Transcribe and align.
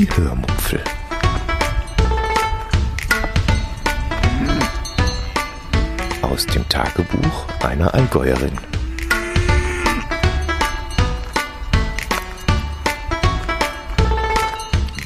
Die 0.00 0.08
Hörmupfel. 0.16 0.82
Aus 6.22 6.46
dem 6.46 6.66
Tagebuch 6.70 7.46
einer 7.62 7.92
Allgäuerin. 7.92 8.56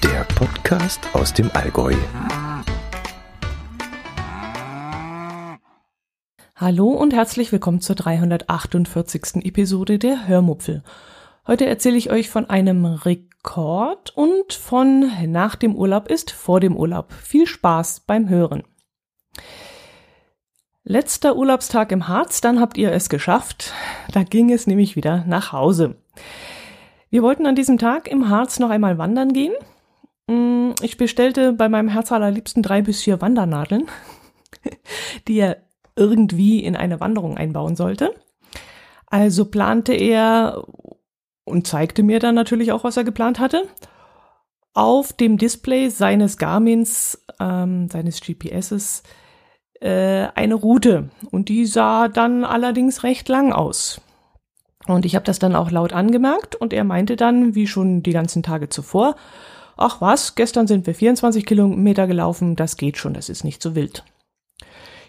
Der 0.04 0.22
Podcast 0.36 1.00
aus 1.12 1.34
dem 1.34 1.50
Allgäu. 1.54 1.96
Hallo 6.54 6.90
und 6.90 7.12
herzlich 7.12 7.50
willkommen 7.50 7.80
zur 7.80 7.96
348. 7.96 9.44
Episode 9.44 9.98
der 9.98 10.28
Hörmupfel. 10.28 10.84
Heute 11.48 11.66
erzähle 11.66 11.96
ich 11.96 12.12
euch 12.12 12.30
von 12.30 12.48
einem 12.48 12.84
Rekord 12.84 13.33
und 14.16 14.52
von 14.52 15.10
nach 15.30 15.54
dem 15.54 15.76
Urlaub 15.76 16.08
ist 16.08 16.32
vor 16.32 16.58
dem 16.58 16.76
Urlaub. 16.76 17.12
Viel 17.12 17.46
Spaß 17.46 18.00
beim 18.00 18.28
Hören. 18.28 18.64
Letzter 20.82 21.36
Urlaubstag 21.36 21.92
im 21.92 22.08
Harz, 22.08 22.40
dann 22.40 22.60
habt 22.60 22.76
ihr 22.76 22.90
es 22.92 23.08
geschafft. 23.08 23.72
Da 24.12 24.22
ging 24.22 24.52
es 24.52 24.66
nämlich 24.66 24.96
wieder 24.96 25.24
nach 25.26 25.52
Hause. 25.52 25.96
Wir 27.10 27.22
wollten 27.22 27.46
an 27.46 27.54
diesem 27.54 27.78
Tag 27.78 28.08
im 28.08 28.28
Harz 28.28 28.58
noch 28.58 28.70
einmal 28.70 28.98
wandern 28.98 29.32
gehen. 29.32 29.54
Mm, 30.26 30.72
ich 30.82 30.96
bestellte 30.96 31.52
bei 31.52 31.68
meinem 31.68 31.88
Herz 31.88 32.12
allerliebsten 32.12 32.62
drei 32.62 32.82
bis 32.82 33.02
vier 33.02 33.20
Wandernadeln, 33.20 33.88
die 35.28 35.38
er 35.38 35.58
irgendwie 35.96 36.64
in 36.64 36.76
eine 36.76 37.00
Wanderung 37.00 37.36
einbauen 37.36 37.76
sollte. 37.76 38.14
Also 39.06 39.44
plante 39.44 39.94
er 39.94 40.64
und 41.44 41.66
zeigte 41.66 42.02
mir 42.02 42.18
dann 42.18 42.34
natürlich 42.34 42.72
auch, 42.72 42.84
was 42.84 42.96
er 42.96 43.04
geplant 43.04 43.38
hatte. 43.38 43.68
Auf 44.72 45.12
dem 45.12 45.38
Display 45.38 45.88
seines 45.88 46.36
Garmins, 46.36 47.24
ähm, 47.38 47.88
seines 47.88 48.20
GPSs, 48.20 49.02
äh, 49.80 50.28
eine 50.34 50.54
Route. 50.54 51.10
Und 51.30 51.48
die 51.48 51.66
sah 51.66 52.08
dann 52.08 52.44
allerdings 52.44 53.02
recht 53.02 53.28
lang 53.28 53.52
aus. 53.52 54.00
Und 54.86 55.04
ich 55.04 55.14
habe 55.14 55.24
das 55.24 55.38
dann 55.38 55.56
auch 55.56 55.70
laut 55.70 55.92
angemerkt 55.92 56.56
und 56.56 56.72
er 56.72 56.84
meinte 56.84 57.16
dann, 57.16 57.54
wie 57.54 57.66
schon 57.66 58.02
die 58.02 58.12
ganzen 58.12 58.42
Tage 58.42 58.68
zuvor, 58.68 59.16
ach 59.76 60.00
was, 60.00 60.34
gestern 60.34 60.66
sind 60.66 60.86
wir 60.86 60.94
24 60.94 61.46
Kilometer 61.46 62.06
gelaufen, 62.06 62.54
das 62.54 62.76
geht 62.76 62.98
schon, 62.98 63.14
das 63.14 63.28
ist 63.28 63.44
nicht 63.44 63.62
so 63.62 63.74
wild. 63.74 64.04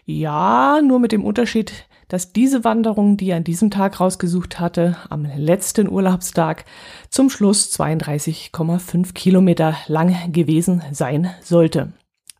Ja, 0.05 0.79
nur 0.81 0.99
mit 0.99 1.11
dem 1.11 1.25
Unterschied, 1.25 1.87
dass 2.07 2.33
diese 2.33 2.63
Wanderung, 2.63 3.17
die 3.17 3.29
er 3.29 3.37
an 3.37 3.43
diesem 3.43 3.71
Tag 3.71 3.99
rausgesucht 3.99 4.59
hatte, 4.59 4.97
am 5.09 5.25
letzten 5.25 5.89
Urlaubstag 5.89 6.65
zum 7.09 7.29
Schluss 7.29 7.71
32,5 7.79 9.13
Kilometer 9.13 9.75
lang 9.87 10.31
gewesen 10.31 10.83
sein 10.91 11.31
sollte. 11.41 11.93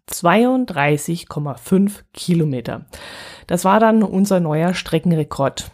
32,5 0.10 1.92
Kilometer. 2.14 2.86
Das 3.48 3.66
war 3.66 3.80
dann 3.80 4.04
unser 4.04 4.40
neuer 4.40 4.74
Streckenrekord. 4.74 5.72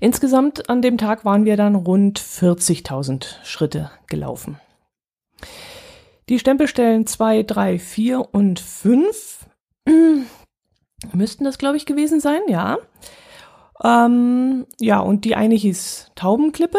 Insgesamt 0.00 0.68
an 0.68 0.82
dem 0.82 0.98
Tag 0.98 1.24
waren 1.24 1.44
wir 1.44 1.56
dann 1.56 1.74
rund 1.74 2.20
40.000 2.20 3.44
Schritte 3.44 3.90
gelaufen. 4.06 4.60
Die 6.28 6.38
Stempelstellen 6.38 7.06
2, 7.06 7.44
3, 7.44 7.78
4 7.78 8.34
und 8.34 8.60
5 8.60 9.46
müssten 11.12 11.44
das, 11.44 11.58
glaube 11.58 11.76
ich, 11.76 11.86
gewesen 11.86 12.20
sein, 12.20 12.40
ja. 12.48 12.78
Ähm, 13.82 14.66
ja, 14.80 15.00
und 15.00 15.24
die 15.24 15.34
eine 15.34 15.54
hieß 15.54 16.12
Taubenklippe 16.14 16.78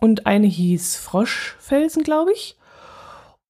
und 0.00 0.26
eine 0.26 0.46
hieß 0.46 0.96
Froschfelsen, 0.96 2.02
glaube 2.02 2.32
ich. 2.32 2.56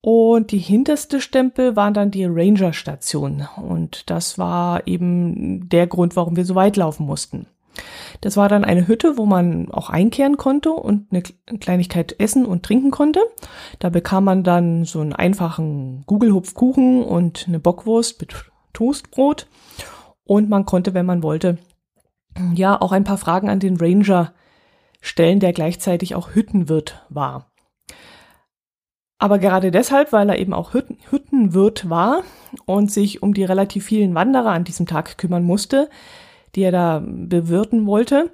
Und 0.00 0.50
die 0.50 0.58
hinterste 0.58 1.20
Stempel 1.20 1.76
waren 1.76 1.94
dann 1.94 2.10
die 2.10 2.24
Ranger-Station. 2.24 3.46
Und 3.56 4.10
das 4.10 4.36
war 4.36 4.86
eben 4.88 5.68
der 5.68 5.86
Grund, 5.86 6.16
warum 6.16 6.34
wir 6.36 6.44
so 6.44 6.56
weit 6.56 6.76
laufen 6.76 7.06
mussten. 7.06 7.46
Das 8.20 8.36
war 8.36 8.48
dann 8.48 8.64
eine 8.64 8.86
Hütte, 8.86 9.16
wo 9.16 9.26
man 9.26 9.70
auch 9.70 9.90
einkehren 9.90 10.36
konnte 10.36 10.70
und 10.72 11.06
eine 11.10 11.22
Kleinigkeit 11.58 12.18
essen 12.18 12.44
und 12.44 12.64
trinken 12.64 12.90
konnte. 12.90 13.20
Da 13.78 13.88
bekam 13.88 14.24
man 14.24 14.42
dann 14.42 14.84
so 14.84 15.00
einen 15.00 15.12
einfachen 15.12 16.04
Gugelhupfkuchen 16.06 17.02
und 17.02 17.46
eine 17.48 17.60
Bockwurst 17.60 18.20
mit 18.20 18.51
Toastbrot. 18.72 19.46
Und 20.24 20.48
man 20.48 20.66
konnte, 20.66 20.94
wenn 20.94 21.06
man 21.06 21.22
wollte, 21.22 21.58
ja 22.54 22.80
auch 22.80 22.92
ein 22.92 23.04
paar 23.04 23.18
Fragen 23.18 23.50
an 23.50 23.60
den 23.60 23.76
Ranger 23.76 24.32
stellen, 25.00 25.40
der 25.40 25.52
gleichzeitig 25.52 26.14
auch 26.14 26.34
Hüttenwirt 26.34 27.04
war. 27.08 27.52
Aber 29.18 29.38
gerade 29.38 29.70
deshalb, 29.70 30.12
weil 30.12 30.28
er 30.28 30.38
eben 30.38 30.52
auch 30.52 30.74
Hütten, 30.74 30.98
Hüttenwirt 31.10 31.88
war 31.88 32.22
und 32.66 32.90
sich 32.90 33.22
um 33.22 33.34
die 33.34 33.44
relativ 33.44 33.84
vielen 33.84 34.16
Wanderer 34.16 34.50
an 34.50 34.64
diesem 34.64 34.86
Tag 34.86 35.16
kümmern 35.16 35.44
musste, 35.44 35.88
die 36.56 36.62
er 36.62 36.72
da 36.72 37.02
bewirten 37.04 37.86
wollte, 37.86 38.32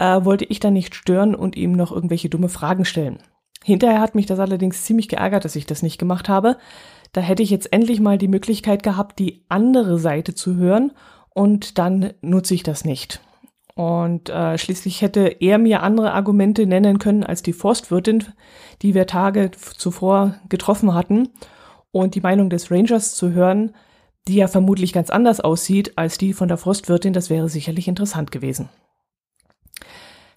äh, 0.00 0.24
wollte 0.24 0.44
ich 0.44 0.58
dann 0.58 0.72
nicht 0.72 0.94
stören 0.96 1.36
und 1.36 1.54
ihm 1.54 1.72
noch 1.72 1.92
irgendwelche 1.92 2.28
dumme 2.28 2.48
Fragen 2.48 2.84
stellen. 2.84 3.18
Hinterher 3.62 4.00
hat 4.00 4.14
mich 4.14 4.26
das 4.26 4.40
allerdings 4.40 4.82
ziemlich 4.82 5.08
geärgert, 5.08 5.44
dass 5.44 5.56
ich 5.56 5.66
das 5.66 5.82
nicht 5.82 5.98
gemacht 5.98 6.28
habe, 6.28 6.56
da 7.14 7.20
hätte 7.20 7.42
ich 7.42 7.50
jetzt 7.50 7.72
endlich 7.72 8.00
mal 8.00 8.18
die 8.18 8.28
Möglichkeit 8.28 8.82
gehabt, 8.82 9.18
die 9.20 9.44
andere 9.48 9.98
Seite 9.98 10.34
zu 10.34 10.56
hören 10.56 10.92
und 11.30 11.78
dann 11.78 12.12
nutze 12.20 12.54
ich 12.54 12.64
das 12.64 12.84
nicht. 12.84 13.20
Und 13.76 14.30
äh, 14.30 14.58
schließlich 14.58 15.00
hätte 15.00 15.28
er 15.40 15.58
mir 15.58 15.82
andere 15.82 16.12
Argumente 16.12 16.66
nennen 16.66 16.98
können 16.98 17.24
als 17.24 17.42
die 17.42 17.52
Forstwirtin, 17.52 18.24
die 18.82 18.94
wir 18.94 19.06
Tage 19.06 19.52
zuvor 19.52 20.34
getroffen 20.48 20.92
hatten. 20.92 21.28
Und 21.92 22.16
die 22.16 22.20
Meinung 22.20 22.50
des 22.50 22.72
Rangers 22.72 23.14
zu 23.14 23.32
hören, 23.32 23.74
die 24.26 24.34
ja 24.34 24.48
vermutlich 24.48 24.92
ganz 24.92 25.10
anders 25.10 25.40
aussieht 25.40 25.96
als 25.96 26.18
die 26.18 26.32
von 26.32 26.48
der 26.48 26.56
Forstwirtin, 26.56 27.12
das 27.12 27.30
wäre 27.30 27.48
sicherlich 27.48 27.86
interessant 27.86 28.32
gewesen. 28.32 28.68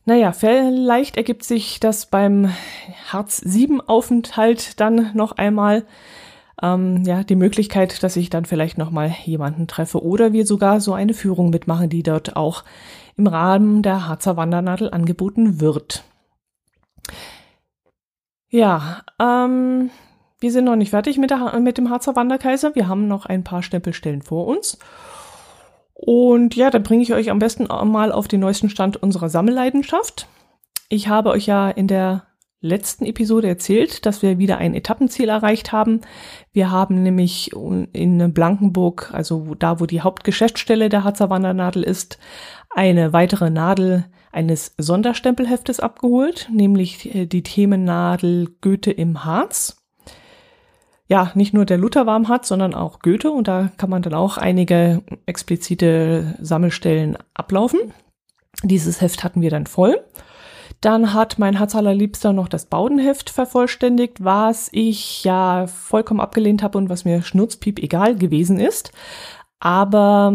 Naja, 0.06 0.32
vielleicht 0.32 1.18
ergibt 1.18 1.44
sich 1.44 1.80
das 1.80 2.06
beim 2.06 2.54
Hartz 3.08 3.38
7 3.38 3.82
Aufenthalt 3.82 4.80
dann 4.80 5.12
noch 5.16 5.34
einmal, 5.34 5.86
ähm, 6.62 7.04
ja, 7.04 7.24
die 7.24 7.36
Möglichkeit, 7.36 8.02
dass 8.04 8.16
ich 8.16 8.30
dann 8.30 8.46
vielleicht 8.46 8.78
nochmal 8.78 9.14
jemanden 9.26 9.68
treffe 9.68 10.04
oder 10.04 10.34
wir 10.34 10.46
sogar 10.46 10.80
so 10.82 10.94
eine 10.94 11.14
Führung 11.14 11.50
mitmachen, 11.50 11.90
die 11.90 12.04
dort 12.04 12.36
auch 12.36 12.64
im 13.16 13.28
Rahmen 13.28 13.82
der 13.82 14.08
Harzer 14.08 14.38
Wandernadel 14.38 14.90
angeboten 14.92 15.60
wird. 15.60 16.04
Ja, 18.50 19.02
ähm, 19.20 19.90
wir 20.40 20.52
sind 20.52 20.66
noch 20.66 20.76
nicht 20.76 20.92
fertig 20.92 21.18
mit, 21.18 21.32
der, 21.32 21.60
mit 21.60 21.78
dem 21.78 21.90
Harzer 21.90 22.16
Wanderkaiser. 22.16 22.76
Wir 22.76 22.88
haben 22.88 23.08
noch 23.08 23.26
ein 23.26 23.44
paar 23.44 23.64
Stempelstellen 23.64 24.22
vor 24.22 24.48
uns. 24.48 24.78
Und 25.94 26.56
ja, 26.56 26.70
dann 26.70 26.84
bringe 26.84 27.02
ich 27.02 27.14
euch 27.14 27.32
am 27.32 27.40
besten 27.40 27.64
mal 27.66 28.12
auf 28.12 28.28
den 28.28 28.40
neuesten 28.40 28.70
Stand 28.70 29.02
unserer 29.02 29.30
Sammelleidenschaft. 29.30 30.28
Ich 30.90 31.08
habe 31.08 31.32
euch 31.32 31.48
ja 31.48 31.70
in 31.70 31.88
der 31.88 32.24
letzten 32.62 33.06
Episode 33.06 33.48
erzählt, 33.48 34.06
dass 34.06 34.22
wir 34.22 34.38
wieder 34.38 34.58
ein 34.58 34.74
Etappenziel 34.74 35.30
erreicht 35.30 35.72
haben. 35.72 36.02
Wir 36.52 36.72
haben 36.72 37.04
nämlich 37.04 37.52
in 37.54 38.34
Blankenburg, 38.34 39.12
also 39.14 39.56
da, 39.56 39.80
wo 39.80 39.86
die 39.86 40.02
Hauptgeschäftsstelle 40.02 40.90
der 40.90 41.04
Harzer 41.04 41.30
Wandernadel 41.30 41.84
ist, 41.84 42.18
eine 42.70 43.14
weitere 43.14 43.50
Nadel 43.50 44.06
eines 44.32 44.74
Sonderstempelheftes 44.78 45.80
abgeholt, 45.80 46.50
nämlich 46.52 47.14
äh, 47.16 47.26
die 47.26 47.44
Themennadel 47.44 48.50
Goethe 48.62 48.92
im 48.92 49.24
Harz. 49.24 49.84
Ja, 51.08 51.32
nicht 51.36 51.54
nur 51.54 51.66
der 51.66 51.78
Luther 51.78 52.06
war 52.06 52.18
im 52.18 52.28
sondern 52.44 52.74
auch 52.74 53.00
Goethe 53.00 53.32
und 53.32 53.48
da 53.48 53.72
kann 53.78 53.90
man 53.90 54.02
dann 54.02 54.14
auch 54.14 54.38
einige 54.38 55.04
explizite 55.26 56.36
Sammelstellen 56.42 57.18
ablaufen. 57.34 57.80
Dieses 58.64 59.00
Heft 59.00 59.24
hatten 59.24 59.42
wir 59.42 59.50
dann 59.50 59.68
voll. 59.68 60.04
Dann 60.82 61.14
hat 61.14 61.40
mein 61.40 61.58
Herz 61.58 61.76
allerliebster 61.76 62.34
noch 62.34 62.48
das 62.48 62.66
Baudenheft 62.66 63.30
vervollständigt, 63.30 64.24
was 64.24 64.70
ich 64.72 65.24
ja 65.24 65.66
vollkommen 65.68 66.20
abgelehnt 66.20 66.62
habe 66.62 66.78
und 66.78 66.90
was 66.90 67.04
mir 67.04 67.24
schnurzpiep 67.24 67.80
egal 67.80 68.16
gewesen 68.16 68.60
ist. 68.60 68.92
Aber 69.60 70.32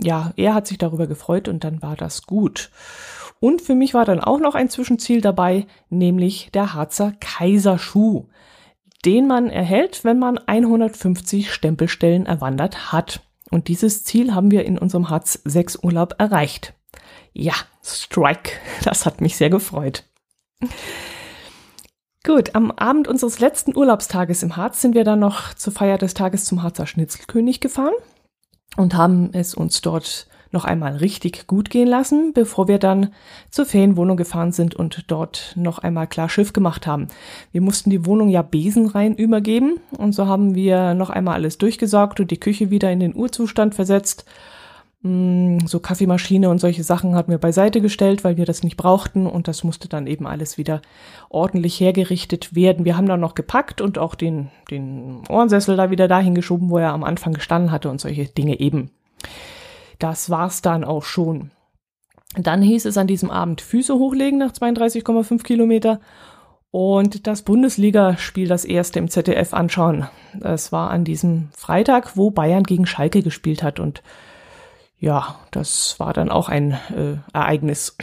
ja, 0.00 0.32
er 0.36 0.54
hat 0.54 0.66
sich 0.66 0.78
darüber 0.78 1.06
gefreut 1.06 1.48
und 1.48 1.62
dann 1.62 1.80
war 1.80 1.94
das 1.96 2.26
gut. 2.26 2.70
Und 3.40 3.62
für 3.62 3.76
mich 3.76 3.94
war 3.94 4.04
dann 4.04 4.20
auch 4.20 4.40
noch 4.40 4.56
ein 4.56 4.68
Zwischenziel 4.68 5.20
dabei, 5.20 5.66
nämlich 5.90 6.50
der 6.52 6.74
Harzer 6.74 7.12
Kaiserschuh, 7.20 8.26
den 9.04 9.28
man 9.28 9.48
erhält, 9.48 10.04
wenn 10.04 10.18
man 10.18 10.38
150 10.38 11.52
Stempelstellen 11.52 12.26
erwandert 12.26 12.92
hat. 12.92 13.20
Und 13.50 13.68
dieses 13.68 14.02
Ziel 14.02 14.34
haben 14.34 14.50
wir 14.50 14.64
in 14.64 14.76
unserem 14.76 15.08
Harz 15.08 15.40
6 15.44 15.84
Urlaub 15.84 16.16
erreicht. 16.18 16.74
Ja, 17.38 17.54
Strike. 17.84 18.50
Das 18.82 19.06
hat 19.06 19.20
mich 19.20 19.36
sehr 19.36 19.48
gefreut. 19.48 20.02
Gut, 22.24 22.56
am 22.56 22.72
Abend 22.72 23.06
unseres 23.06 23.38
letzten 23.38 23.76
Urlaubstages 23.76 24.42
im 24.42 24.56
Harz 24.56 24.82
sind 24.82 24.96
wir 24.96 25.04
dann 25.04 25.20
noch 25.20 25.54
zur 25.54 25.72
Feier 25.72 25.98
des 25.98 26.14
Tages 26.14 26.44
zum 26.44 26.64
Harzer 26.64 26.88
Schnitzelkönig 26.88 27.60
gefahren 27.60 27.94
und 28.76 28.94
haben 28.94 29.30
es 29.34 29.54
uns 29.54 29.80
dort 29.82 30.26
noch 30.50 30.64
einmal 30.64 30.96
richtig 30.96 31.46
gut 31.46 31.70
gehen 31.70 31.86
lassen, 31.86 32.32
bevor 32.32 32.66
wir 32.66 32.80
dann 32.80 33.12
zur 33.50 33.66
Ferienwohnung 33.66 34.16
gefahren 34.16 34.50
sind 34.50 34.74
und 34.74 35.04
dort 35.06 35.52
noch 35.54 35.78
einmal 35.78 36.08
klar 36.08 36.28
Schiff 36.28 36.52
gemacht 36.52 36.88
haben. 36.88 37.06
Wir 37.52 37.60
mussten 37.60 37.90
die 37.90 38.04
Wohnung 38.04 38.30
ja 38.30 38.42
besenrein 38.42 39.14
übergeben 39.14 39.78
und 39.96 40.12
so 40.12 40.26
haben 40.26 40.56
wir 40.56 40.94
noch 40.94 41.10
einmal 41.10 41.34
alles 41.34 41.56
durchgesaugt 41.56 42.18
und 42.18 42.32
die 42.32 42.40
Küche 42.40 42.70
wieder 42.70 42.90
in 42.90 42.98
den 42.98 43.14
Urzustand 43.14 43.76
versetzt. 43.76 44.24
Mm, 45.02 45.58
so 45.66 45.78
Kaffeemaschine 45.78 46.48
und 46.48 46.58
solche 46.58 46.82
Sachen 46.82 47.14
hatten 47.14 47.30
wir 47.30 47.38
beiseite 47.38 47.80
gestellt, 47.80 48.24
weil 48.24 48.36
wir 48.36 48.46
das 48.46 48.64
nicht 48.64 48.76
brauchten 48.76 49.26
und 49.26 49.46
das 49.46 49.62
musste 49.62 49.88
dann 49.88 50.08
eben 50.08 50.26
alles 50.26 50.58
wieder 50.58 50.82
ordentlich 51.28 51.78
hergerichtet 51.78 52.54
werden. 52.56 52.84
Wir 52.84 52.96
haben 52.96 53.06
dann 53.06 53.20
noch 53.20 53.36
gepackt 53.36 53.80
und 53.80 53.96
auch 53.98 54.16
den, 54.16 54.50
den 54.70 55.22
Ohrensessel 55.28 55.76
da 55.76 55.90
wieder 55.90 56.08
dahin 56.08 56.34
geschoben, 56.34 56.70
wo 56.70 56.78
er 56.78 56.92
am 56.92 57.04
Anfang 57.04 57.32
gestanden 57.32 57.70
hatte 57.70 57.90
und 57.90 58.00
solche 58.00 58.24
Dinge 58.24 58.58
eben. 58.58 58.90
Das 60.00 60.30
war's 60.30 60.62
dann 60.62 60.82
auch 60.84 61.04
schon. 61.04 61.52
Dann 62.36 62.60
hieß 62.60 62.84
es 62.84 62.98
an 62.98 63.06
diesem 63.06 63.30
Abend 63.30 63.60
Füße 63.60 63.94
hochlegen 63.94 64.38
nach 64.38 64.52
32,5 64.52 65.42
Kilometer 65.44 66.00
und 66.70 67.26
das 67.26 67.42
Bundesligaspiel, 67.42 68.48
das 68.48 68.64
erste 68.64 68.98
im 68.98 69.08
ZDF 69.08 69.54
anschauen. 69.54 70.08
Das 70.38 70.72
war 70.72 70.90
an 70.90 71.04
diesem 71.04 71.48
Freitag, 71.52 72.16
wo 72.16 72.30
Bayern 72.30 72.64
gegen 72.64 72.84
Schalke 72.84 73.22
gespielt 73.22 73.62
hat 73.62 73.80
und 73.80 74.02
ja, 74.98 75.36
das 75.50 75.98
war 75.98 76.12
dann 76.12 76.30
auch 76.30 76.48
ein 76.48 76.72
äh, 76.72 77.16
Ereignis. 77.32 77.96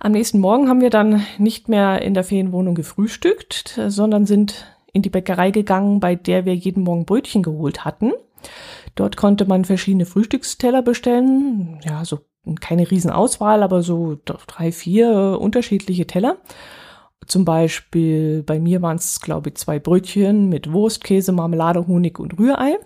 Am 0.00 0.12
nächsten 0.12 0.38
Morgen 0.38 0.68
haben 0.68 0.80
wir 0.80 0.90
dann 0.90 1.24
nicht 1.38 1.68
mehr 1.68 2.02
in 2.02 2.14
der 2.14 2.24
Ferienwohnung 2.24 2.74
gefrühstückt, 2.74 3.80
sondern 3.88 4.26
sind 4.26 4.66
in 4.92 5.02
die 5.02 5.10
Bäckerei 5.10 5.50
gegangen, 5.50 6.00
bei 6.00 6.14
der 6.14 6.44
wir 6.44 6.54
jeden 6.54 6.82
Morgen 6.82 7.04
Brötchen 7.04 7.42
geholt 7.42 7.84
hatten. 7.84 8.12
Dort 8.94 9.16
konnte 9.16 9.46
man 9.46 9.64
verschiedene 9.64 10.06
Frühstücksteller 10.06 10.82
bestellen. 10.82 11.80
Ja, 11.84 12.04
so 12.04 12.20
keine 12.60 12.90
Riesenauswahl, 12.90 13.62
aber 13.62 13.82
so 13.82 14.18
drei, 14.24 14.72
vier 14.72 15.38
unterschiedliche 15.40 16.06
Teller. 16.06 16.38
Zum 17.26 17.44
Beispiel 17.44 18.42
bei 18.42 18.58
mir 18.58 18.80
waren 18.80 18.96
es, 18.96 19.20
glaube 19.20 19.50
ich, 19.50 19.56
zwei 19.56 19.78
Brötchen 19.78 20.48
mit 20.48 20.72
Wurst, 20.72 21.04
Käse, 21.04 21.32
Marmelade, 21.32 21.86
Honig 21.86 22.18
und 22.18 22.38
Rührei. 22.38 22.78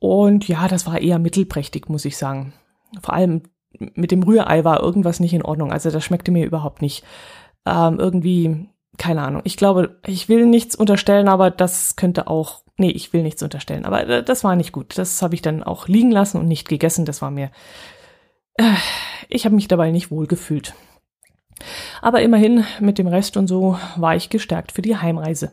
Und 0.00 0.48
ja, 0.48 0.66
das 0.66 0.86
war 0.86 1.00
eher 1.00 1.18
mittelprächtig, 1.18 1.88
muss 1.88 2.04
ich 2.04 2.16
sagen. 2.16 2.52
Vor 3.00 3.14
allem 3.14 3.42
mit 3.78 4.10
dem 4.10 4.24
Rührei 4.24 4.64
war 4.64 4.80
irgendwas 4.80 5.20
nicht 5.20 5.32
in 5.32 5.44
Ordnung. 5.44 5.70
Also 5.70 5.90
das 5.90 6.04
schmeckte 6.04 6.32
mir 6.32 6.44
überhaupt 6.44 6.82
nicht. 6.82 7.04
Ähm, 7.64 8.00
irgendwie, 8.00 8.68
keine 8.98 9.22
Ahnung. 9.22 9.42
Ich 9.44 9.56
glaube, 9.56 10.00
ich 10.04 10.28
will 10.28 10.46
nichts 10.46 10.74
unterstellen, 10.74 11.28
aber 11.28 11.50
das 11.50 11.94
könnte 11.94 12.26
auch 12.26 12.62
Nee, 12.80 12.92
ich 12.92 13.12
will 13.12 13.22
nichts 13.22 13.42
unterstellen, 13.42 13.84
aber 13.84 14.22
das 14.22 14.42
war 14.42 14.56
nicht 14.56 14.72
gut. 14.72 14.96
Das 14.96 15.20
habe 15.20 15.34
ich 15.34 15.42
dann 15.42 15.62
auch 15.62 15.86
liegen 15.86 16.10
lassen 16.10 16.38
und 16.38 16.48
nicht 16.48 16.66
gegessen. 16.66 17.04
Das 17.04 17.20
war 17.20 17.30
mir. 17.30 17.50
Äh, 18.54 18.72
ich 19.28 19.44
habe 19.44 19.54
mich 19.54 19.68
dabei 19.68 19.90
nicht 19.90 20.10
wohl 20.10 20.26
gefühlt. 20.26 20.72
Aber 22.00 22.22
immerhin 22.22 22.64
mit 22.80 22.96
dem 22.96 23.06
Rest 23.06 23.36
und 23.36 23.48
so 23.48 23.78
war 23.96 24.16
ich 24.16 24.30
gestärkt 24.30 24.72
für 24.72 24.80
die 24.80 24.96
Heimreise. 24.96 25.52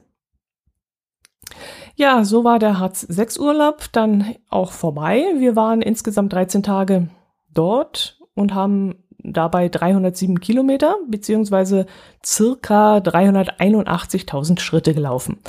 Ja, 2.00 2.24
so 2.24 2.44
war 2.44 2.60
der 2.60 2.78
Hartz 2.78 3.02
6 3.02 3.40
Urlaub 3.40 3.86
dann 3.92 4.36
auch 4.50 4.72
vorbei. 4.72 5.26
Wir 5.40 5.56
waren 5.56 5.82
insgesamt 5.82 6.32
13 6.32 6.62
Tage 6.62 7.08
dort 7.52 8.20
und 8.36 8.54
haben 8.54 9.04
dabei 9.18 9.68
307 9.68 10.40
Kilometer 10.40 10.96
beziehungsweise 11.08 11.88
circa 12.24 12.98
381.000 12.98 14.60
Schritte 14.60 14.94
gelaufen. 14.94 15.40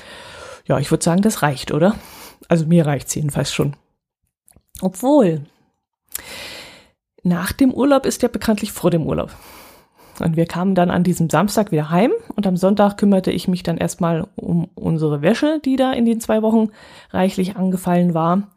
Ja, 0.67 0.79
ich 0.79 0.91
würde 0.91 1.05
sagen, 1.05 1.21
das 1.21 1.43
reicht, 1.43 1.71
oder? 1.71 1.97
Also 2.49 2.65
mir 2.65 2.87
reicht's 2.87 3.15
jedenfalls 3.15 3.53
schon. 3.53 3.77
Obwohl, 4.81 5.45
nach 7.23 7.53
dem 7.53 7.75
Urlaub 7.75 8.07
ist 8.07 8.23
ja 8.23 8.29
bekanntlich 8.29 8.73
vor 8.73 8.91
dem 8.91 9.07
Urlaub. 9.07 9.33
Und 10.21 10.37
wir 10.37 10.47
kamen 10.47 10.75
dann 10.75 10.91
an 10.91 11.05
diesem 11.05 11.31
Samstag 11.31 11.71
wieder 11.71 11.91
heim 11.91 12.11
und 12.35 12.47
am 12.47 12.57
Sonntag 12.57 12.97
kümmerte 12.97 13.31
ich 13.31 13.49
mich 13.49 13.63
dann 13.63 13.79
erstmal 13.79 14.27
um 14.37 14.69
unsere 14.75 15.23
Wäsche, 15.23 15.61
die 15.65 15.77
da 15.77 15.93
in 15.93 16.05
den 16.05 16.21
zwei 16.21 16.43
Wochen 16.43 16.71
reichlich 17.11 17.57
angefallen 17.57 18.15
war. 18.15 18.49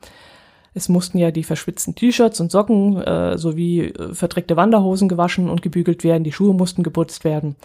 Es 0.74 0.90
mussten 0.90 1.18
ja 1.18 1.32
die 1.32 1.44
verschwitzten 1.44 1.96
T-Shirts 1.96 2.40
und 2.40 2.52
Socken 2.52 3.02
äh, 3.02 3.38
sowie 3.38 3.88
äh, 3.88 4.14
verdreckte 4.14 4.56
Wanderhosen 4.56 5.10
gewaschen 5.10 5.50
und 5.50 5.62
gebügelt 5.62 6.04
werden, 6.04 6.24
die 6.24 6.32
Schuhe 6.32 6.54
mussten 6.54 6.82
geputzt 6.82 7.24
werden. 7.26 7.56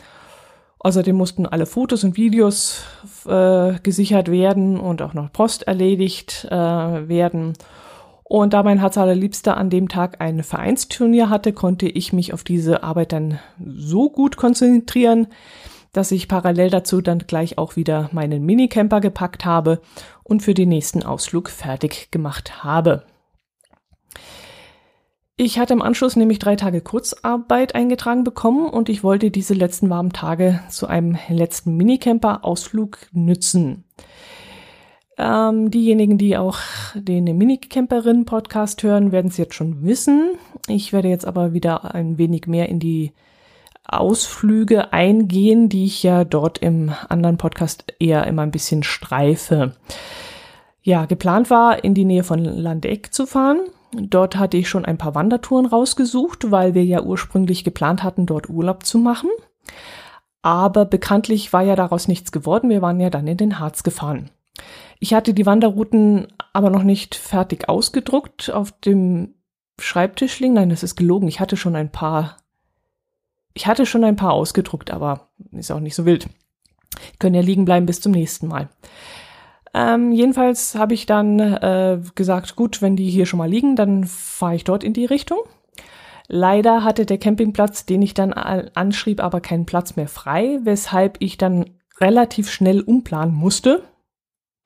Außerdem 0.81 1.17
mussten 1.17 1.47
alle 1.47 1.67
Fotos 1.67 2.05
und 2.05 2.17
Videos 2.17 2.85
äh, 3.27 3.75
gesichert 3.83 4.31
werden 4.31 4.79
und 4.79 5.03
auch 5.03 5.15
noch 5.15 5.33
Post 5.33 5.63
erledigt 5.65 6.47
äh, 6.51 6.55
werden. 7.09 7.55
Und 8.29 8.55
da 8.55 8.65
mein 8.65 8.81
Herz 8.81 8.99
allerliebster 8.99 9.57
an 9.57 9.71
dem 9.71 9.89
Tag 9.89 10.21
ein 10.21 10.43
Vereinsturnier 10.43 11.31
hatte, 11.31 11.53
konnte 11.53 11.87
ich 11.87 12.13
mich 12.13 12.33
auf 12.33 12.43
diese 12.43 12.83
Arbeit 12.83 13.13
dann 13.13 13.39
so 13.65 14.11
gut 14.11 14.37
konzentrieren, 14.37 15.29
dass 15.93 16.11
ich 16.11 16.27
parallel 16.27 16.71
dazu 16.71 17.01
dann 17.01 17.21
gleich 17.21 17.57
auch 17.57 17.77
wieder 17.77 18.11
meinen 18.13 18.45
Minicamper 18.45 19.01
gepackt 19.01 19.45
habe 19.45 19.81
und 20.25 20.43
für 20.43 20.55
den 20.55 20.71
nächsten 20.71 21.05
Ausflug 21.05 21.49
fertig 21.49 22.11
gemacht 22.11 22.65
habe. 22.65 23.05
Ich 25.37 25.61
hatte 25.61 25.75
im 25.75 25.83
Anschluss 25.83 26.17
nämlich 26.17 26.41
drei 26.41 26.57
Tage 26.57 26.81
Kurzarbeit 26.81 27.77
eingetragen 27.77 28.25
bekommen 28.25 28.69
und 28.69 28.89
ich 28.89 29.05
wollte 29.05 29.31
diese 29.31 29.55
letzten 29.55 29.89
warmen 29.89 30.13
Tage 30.13 30.61
zu 30.69 30.89
einem 30.89 31.17
letzten 31.29 31.77
Minicamper-Ausflug 31.77 32.99
nützen. 33.13 33.85
Ähm, 35.19 35.71
diejenigen, 35.71 36.19
die 36.19 36.37
auch 36.37 36.59
den 36.95 37.25
Minicamperin-Podcast 37.25 38.83
hören, 38.83 39.13
werden 39.13 39.29
es 39.29 39.37
jetzt 39.37 39.55
schon 39.55 39.83
wissen. 39.85 40.33
Ich 40.69 40.93
werde 40.93 41.09
jetzt 41.09 41.27
aber 41.27 41.53
wieder 41.53 41.95
ein 41.95 42.19
wenig 42.19 42.47
mehr 42.47 42.69
in 42.69 42.79
die 42.79 43.13
Ausflüge 43.85 44.93
eingehen, 44.93 45.69
die 45.69 45.87
ich 45.87 46.03
ja 46.03 46.25
dort 46.25 46.59
im 46.59 46.93
anderen 47.09 47.39
Podcast 47.39 47.95
eher 47.99 48.27
immer 48.27 48.43
ein 48.43 48.51
bisschen 48.51 48.83
streife. 48.83 49.73
Ja, 50.83 51.07
geplant 51.07 51.51
war, 51.51 51.83
in 51.83 51.95
die 51.95 52.05
Nähe 52.05 52.25
von 52.25 52.45
Landeck 52.45 53.15
zu 53.15 53.27
fahren 53.27 53.61
Dort 53.93 54.37
hatte 54.37 54.57
ich 54.57 54.69
schon 54.69 54.85
ein 54.85 54.99
paar 54.99 55.15
Wandertouren 55.15 55.67
rausgesucht, 55.67 56.51
weil 56.51 56.75
wir 56.75 56.85
ja 56.85 57.03
ursprünglich 57.03 57.65
geplant 57.65 58.03
hatten, 58.03 58.27
dort 58.27 58.49
Urlaub 58.49 58.85
zu 58.85 58.99
machen. 58.99 59.31
Aber 60.43 60.85
bekanntlich 60.85 61.53
war 61.53 61.63
ja 61.63 61.77
daraus 61.77 62.09
nichts 62.09 62.31
geworden. 62.31 62.71
Wir 62.71 62.83
waren 62.83 63.01
ja 63.01 63.11
dann 63.11 63.27
in 63.27 63.37
den 63.37 63.59
Harz 63.59 63.83
gefahren. 63.83 64.31
Ich 64.99 65.15
hatte 65.15 65.35
die 65.35 65.47
Wanderrouten 65.47 66.29
aber 66.53 66.71
noch 66.71 66.83
nicht 66.83 67.15
fertig 67.15 67.69
ausgedruckt 67.69 68.51
auf 68.51 68.73
dem 68.73 69.35
Schreibtisch 69.79 70.41
liegen. 70.41 70.55
Nein, 70.55 70.71
das 70.71 70.83
ist 70.83 70.97
gelogen. 70.97 71.29
Ich 71.29 71.39
hatte 71.39 71.57
schon 71.57 71.77
ein 71.77 71.93
paar, 71.93 72.39
ich 73.53 73.67
hatte 73.67 73.85
schon 73.85 74.05
ein 74.05 74.17
paar 74.17 74.33
ausgedruckt, 74.33 74.91
aber 74.91 75.29
ist 75.53 75.71
auch 75.71 75.81
nicht 75.81 75.95
so 75.95 76.07
wild. 76.07 76.29
können 77.19 77.35
ja 77.35 77.43
liegen 77.43 77.67
bleiben 77.67 77.85
bis 77.85 78.01
zum 78.01 78.13
nächsten 78.13 78.49
Mal. 78.49 78.71
Ähm, 79.75 80.13
jedenfalls 80.13 80.75
habe 80.75 80.95
ich 80.95 81.05
dann 81.05 81.39
äh, 81.39 82.01
gesagt, 82.15 82.57
gut, 82.57 82.81
wenn 82.81 82.97
die 82.97 83.11
hier 83.11 83.27
schon 83.27 83.39
mal 83.39 83.51
liegen, 83.51 83.77
dann 83.77 84.05
fahre 84.05 84.57
ich 84.57 84.65
dort 84.65 84.83
in 84.83 84.95
die 84.95 85.05
Richtung. 85.05 85.41
Leider 86.29 86.83
hatte 86.83 87.05
der 87.05 87.19
Campingplatz, 87.19 87.85
den 87.85 88.01
ich 88.01 88.15
dann 88.15 88.33
anschrieb, 88.33 89.23
aber 89.23 89.41
keinen 89.41 89.67
Platz 89.67 89.95
mehr 89.95 90.09
frei, 90.09 90.59
weshalb 90.63 91.19
ich 91.21 91.37
dann 91.37 91.67
relativ 92.01 92.51
schnell 92.51 92.81
umplanen 92.81 93.35
musste. 93.35 93.83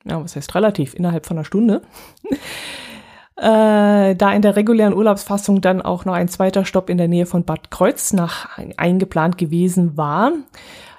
Ja, 0.04 0.23
was 0.23 0.37
heißt 0.37 0.54
relativ? 0.54 0.95
Innerhalb 0.95 1.26
von 1.26 1.37
einer 1.37 1.45
Stunde. 1.45 1.83
äh, 3.37 4.14
da 4.14 4.33
in 4.33 4.42
der 4.42 4.57
regulären 4.57 4.95
Urlaubsfassung 4.95 5.61
dann 5.61 5.83
auch 5.83 6.04
noch 6.04 6.14
ein 6.14 6.28
zweiter 6.28 6.64
Stopp 6.64 6.90
in 6.90 6.99
der 6.99 7.09
Nähe 7.09 7.26
von 7.26 7.45
Bad 7.45 7.71
Kreuznach 7.71 8.59
eingeplant 8.76 9.38
gewesen 9.38 9.97
war, 9.97 10.33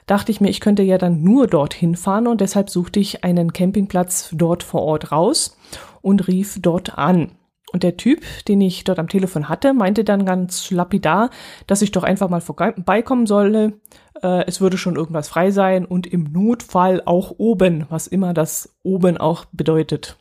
dachte 0.06 0.32
ich 0.32 0.42
mir, 0.42 0.50
ich 0.50 0.60
könnte 0.60 0.84
ja 0.84 0.98
dann 0.98 1.24
nur 1.24 1.48
dorthin 1.48 1.96
fahren 1.96 2.28
und 2.28 2.42
deshalb 2.42 2.70
suchte 2.70 3.00
ich 3.00 3.24
einen 3.24 3.54
Campingplatz 3.54 4.30
dort 4.34 4.64
vor 4.64 4.82
Ort 4.84 5.12
raus 5.12 5.58
und 6.02 6.28
rief 6.28 6.60
dort 6.62 6.98
an. 6.98 7.32
Und 7.72 7.84
der 7.84 7.98
Typ, 7.98 8.22
den 8.48 8.60
ich 8.62 8.84
dort 8.84 9.00
am 9.00 9.08
Telefon 9.08 9.48
hatte, 9.48 9.74
meinte 9.74 10.04
dann 10.04 10.26
ganz 10.26 10.72
lapidar, 10.72 11.30
dass 11.68 11.82
ich 11.82 11.92
doch 11.92 12.04
einfach 12.04 12.30
mal 12.30 12.42
vorbeikommen 12.42 13.26
solle. 13.26 13.74
Äh, 14.22 14.46
es 14.46 14.60
würde 14.60 14.78
schon 14.78 14.98
irgendwas 14.98 15.30
frei 15.30 15.52
sein 15.52 15.86
und 15.86 16.06
im 16.06 16.32
Notfall 16.32 17.02
auch 17.06 17.34
oben, 17.38 17.86
was 17.90 18.08
immer 18.08 18.34
das 18.34 18.76
oben 18.84 19.18
auch 19.18 19.46
bedeutet. 19.52 20.18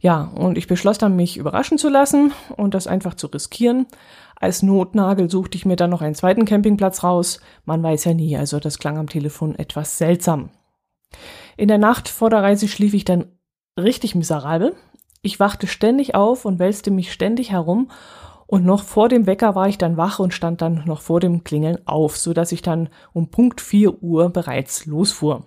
Ja, 0.00 0.22
und 0.34 0.56
ich 0.56 0.66
beschloss 0.66 0.98
dann, 0.98 1.16
mich 1.16 1.36
überraschen 1.36 1.78
zu 1.78 1.88
lassen 1.88 2.32
und 2.56 2.74
das 2.74 2.86
einfach 2.86 3.14
zu 3.14 3.26
riskieren. 3.26 3.86
Als 4.36 4.62
Notnagel 4.62 5.30
suchte 5.30 5.56
ich 5.56 5.66
mir 5.66 5.76
dann 5.76 5.90
noch 5.90 6.00
einen 6.00 6.14
zweiten 6.14 6.46
Campingplatz 6.46 7.02
raus. 7.02 7.40
Man 7.66 7.82
weiß 7.82 8.04
ja 8.06 8.14
nie, 8.14 8.36
also 8.36 8.58
das 8.58 8.78
klang 8.78 8.96
am 8.96 9.08
Telefon 9.08 9.54
etwas 9.54 9.98
seltsam. 9.98 10.50
In 11.58 11.68
der 11.68 11.76
Nacht 11.78 12.08
vor 12.08 12.30
der 12.30 12.42
Reise 12.42 12.66
schlief 12.66 12.94
ich 12.94 13.04
dann 13.04 13.26
richtig 13.78 14.14
miserabel. 14.14 14.74
Ich 15.22 15.40
wachte 15.40 15.66
ständig 15.66 16.14
auf 16.14 16.44
und 16.44 16.58
wälzte 16.58 16.90
mich 16.90 17.12
ständig 17.12 17.52
herum 17.52 17.90
und 18.46 18.64
noch 18.64 18.82
vor 18.82 19.08
dem 19.08 19.26
Wecker 19.26 19.54
war 19.54 19.68
ich 19.68 19.78
dann 19.78 19.96
wach 19.96 20.18
und 20.18 20.34
stand 20.34 20.60
dann 20.62 20.82
noch 20.86 21.00
vor 21.00 21.20
dem 21.20 21.44
Klingeln 21.44 21.78
auf, 21.86 22.16
so 22.16 22.32
dass 22.32 22.52
ich 22.52 22.62
dann 22.62 22.88
um 23.12 23.30
Punkt 23.30 23.60
4 23.60 24.02
Uhr 24.02 24.30
bereits 24.30 24.86
losfuhr. 24.86 25.44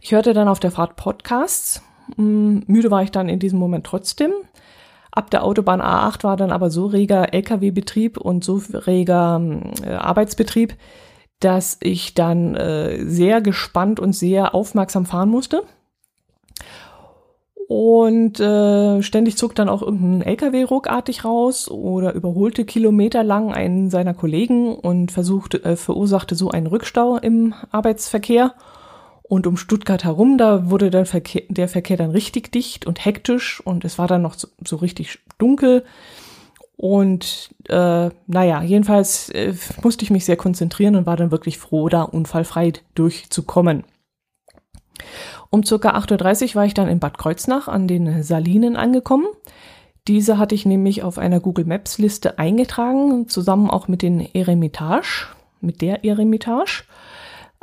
Ich 0.00 0.12
hörte 0.12 0.32
dann 0.32 0.48
auf 0.48 0.60
der 0.60 0.70
Fahrt 0.70 0.96
Podcasts. 0.96 1.82
Hm, 2.14 2.62
müde 2.66 2.90
war 2.90 3.02
ich 3.02 3.10
dann 3.10 3.28
in 3.28 3.40
diesem 3.40 3.58
Moment 3.58 3.84
trotzdem, 3.84 4.32
Ab 5.16 5.30
der 5.30 5.44
Autobahn 5.44 5.80
A8 5.80 6.24
war 6.24 6.36
dann 6.36 6.52
aber 6.52 6.68
so 6.68 6.84
reger 6.84 7.32
Lkw-Betrieb 7.32 8.18
und 8.18 8.44
so 8.44 8.60
reger 8.70 9.40
äh, 9.82 9.94
Arbeitsbetrieb, 9.94 10.76
dass 11.40 11.78
ich 11.80 12.12
dann 12.12 12.54
äh, 12.54 13.02
sehr 13.06 13.40
gespannt 13.40 13.98
und 13.98 14.12
sehr 14.12 14.54
aufmerksam 14.54 15.06
fahren 15.06 15.30
musste. 15.30 15.62
Und 17.68 18.38
äh, 18.38 19.02
ständig 19.02 19.36
zog 19.36 19.56
dann 19.56 19.68
auch 19.68 19.82
irgendein 19.82 20.22
LKW 20.22 20.62
ruckartig 20.62 21.24
raus 21.24 21.68
oder 21.68 22.12
überholte 22.12 22.64
kilometerlang 22.64 23.52
einen 23.52 23.90
seiner 23.90 24.14
Kollegen 24.14 24.76
und 24.76 25.10
versuchte, 25.10 25.64
äh, 25.64 25.74
verursachte 25.74 26.36
so 26.36 26.50
einen 26.50 26.68
Rückstau 26.68 27.16
im 27.16 27.54
Arbeitsverkehr. 27.72 28.54
Und 29.24 29.48
um 29.48 29.56
Stuttgart 29.56 30.04
herum, 30.04 30.38
da 30.38 30.70
wurde 30.70 30.90
der 30.90 31.06
Verkehr, 31.06 31.42
der 31.48 31.66
Verkehr 31.66 31.96
dann 31.96 32.12
richtig 32.12 32.52
dicht 32.52 32.86
und 32.86 33.04
hektisch 33.04 33.60
und 33.60 33.84
es 33.84 33.98
war 33.98 34.06
dann 34.06 34.22
noch 34.22 34.34
so, 34.34 34.46
so 34.64 34.76
richtig 34.76 35.18
dunkel. 35.38 35.84
Und 36.76 37.50
äh, 37.68 38.10
naja, 38.28 38.62
jedenfalls 38.62 39.30
äh, 39.30 39.54
musste 39.82 40.04
ich 40.04 40.10
mich 40.10 40.24
sehr 40.24 40.36
konzentrieren 40.36 40.94
und 40.94 41.06
war 41.06 41.16
dann 41.16 41.32
wirklich 41.32 41.58
froh, 41.58 41.88
da 41.88 42.02
unfallfrei 42.02 42.74
durchzukommen. 42.94 43.82
Um 45.50 45.64
circa 45.64 45.96
8.30 45.96 46.48
Uhr 46.48 46.54
war 46.56 46.66
ich 46.66 46.74
dann 46.74 46.88
in 46.88 46.98
Bad 46.98 47.18
Kreuznach 47.18 47.68
an 47.68 47.88
den 47.88 48.22
Salinen 48.22 48.76
angekommen. 48.76 49.26
Diese 50.08 50.38
hatte 50.38 50.54
ich 50.54 50.66
nämlich 50.66 51.02
auf 51.02 51.18
einer 51.18 51.40
Google 51.40 51.64
Maps 51.64 51.98
Liste 51.98 52.38
eingetragen, 52.38 53.28
zusammen 53.28 53.70
auch 53.70 53.88
mit 53.88 54.02
den 54.02 54.20
Eremitage, 54.34 55.26
mit 55.60 55.82
der 55.82 56.04
Eremitage. 56.04 56.84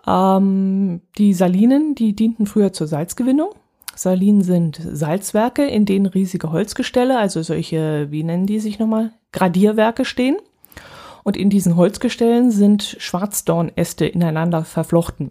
Ähm, 0.06 1.02
die 1.18 1.34
Salinen, 1.34 1.96
die 1.96 2.16
dienten 2.16 2.46
früher 2.46 2.74
zur 2.74 2.88
Salzgewinnung. 2.88 3.50
Salinen 3.96 4.42
sind 4.42 4.82
Salzwerke, 4.84 5.66
in 5.66 5.86
denen 5.86 6.08
riesige 6.08 6.52
Holzgestelle, 6.52 7.18
also 7.18 7.42
solche, 7.44 8.08
wie 8.12 8.24
nennen 8.24 8.48
die 8.48 8.60
sich 8.60 8.80
nochmal, 8.80 9.12
Gradierwerke 9.32 10.04
stehen. 10.04 10.38
Und 11.24 11.38
in 11.38 11.50
diesen 11.50 11.78
Holzgestellen 11.78 12.52
sind 12.52 12.98
Schwarzdornäste 13.00 14.06
ineinander 14.06 14.66
verflochten. 14.66 15.30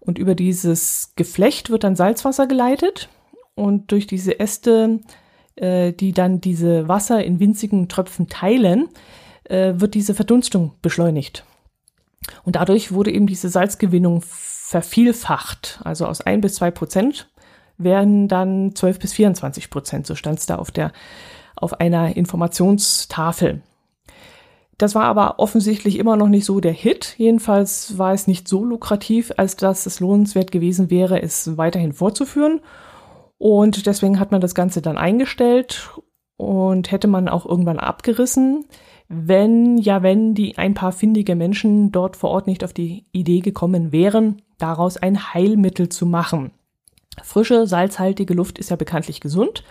Und 0.00 0.18
über 0.18 0.34
dieses 0.34 1.12
Geflecht 1.16 1.70
wird 1.70 1.84
dann 1.84 1.96
Salzwasser 1.96 2.46
geleitet 2.46 3.08
und 3.54 3.92
durch 3.92 4.06
diese 4.06 4.40
Äste, 4.40 5.00
äh, 5.56 5.92
die 5.92 6.12
dann 6.12 6.40
diese 6.40 6.88
Wasser 6.88 7.22
in 7.22 7.38
winzigen 7.38 7.88
Tröpfen 7.88 8.28
teilen, 8.28 8.88
äh, 9.44 9.74
wird 9.76 9.94
diese 9.94 10.14
Verdunstung 10.14 10.72
beschleunigt. 10.82 11.44
Und 12.44 12.56
dadurch 12.56 12.92
wurde 12.92 13.12
eben 13.12 13.26
diese 13.26 13.48
Salzgewinnung 13.48 14.22
vervielfacht. 14.22 15.80
Also 15.84 16.06
aus 16.06 16.20
ein 16.20 16.40
bis 16.40 16.54
zwei 16.54 16.70
Prozent 16.70 17.28
werden 17.76 18.28
dann 18.28 18.74
12 18.74 18.98
bis 18.98 19.12
24 19.12 19.70
Prozent. 19.70 20.06
So 20.06 20.14
stand 20.14 20.38
es 20.38 20.46
da 20.46 20.56
auf 20.56 20.70
der, 20.70 20.92
auf 21.56 21.80
einer 21.80 22.16
Informationstafel. 22.16 23.62
Das 24.80 24.94
war 24.94 25.04
aber 25.04 25.38
offensichtlich 25.38 25.98
immer 25.98 26.16
noch 26.16 26.28
nicht 26.28 26.44
so 26.44 26.60
der 26.60 26.72
Hit. 26.72 27.14
Jedenfalls 27.18 27.98
war 27.98 28.12
es 28.12 28.26
nicht 28.26 28.48
so 28.48 28.64
lukrativ, 28.64 29.32
als 29.36 29.56
dass 29.56 29.86
es 29.86 30.00
lohnenswert 30.00 30.50
gewesen 30.50 30.90
wäre, 30.90 31.22
es 31.22 31.56
weiterhin 31.56 31.92
fortzuführen. 31.92 32.60
Und 33.38 33.86
deswegen 33.86 34.18
hat 34.18 34.32
man 34.32 34.40
das 34.40 34.54
Ganze 34.54 34.82
dann 34.82 34.98
eingestellt 34.98 35.90
und 36.36 36.90
hätte 36.90 37.08
man 37.08 37.28
auch 37.28 37.46
irgendwann 37.46 37.78
abgerissen 37.78 38.64
wenn, 39.12 39.76
ja, 39.76 40.04
wenn 40.04 40.34
die 40.34 40.56
ein 40.56 40.74
paar 40.74 40.92
findige 40.92 41.34
Menschen 41.34 41.90
dort 41.90 42.16
vor 42.16 42.30
Ort 42.30 42.46
nicht 42.46 42.62
auf 42.62 42.72
die 42.72 43.06
Idee 43.10 43.40
gekommen 43.40 43.90
wären, 43.90 44.40
daraus 44.56 44.96
ein 44.96 45.34
Heilmittel 45.34 45.88
zu 45.88 46.06
machen. 46.06 46.52
Frische, 47.20 47.66
salzhaltige 47.66 48.34
Luft 48.34 48.60
ist 48.60 48.70
ja 48.70 48.76
bekanntlich 48.76 49.20
gesund. 49.20 49.64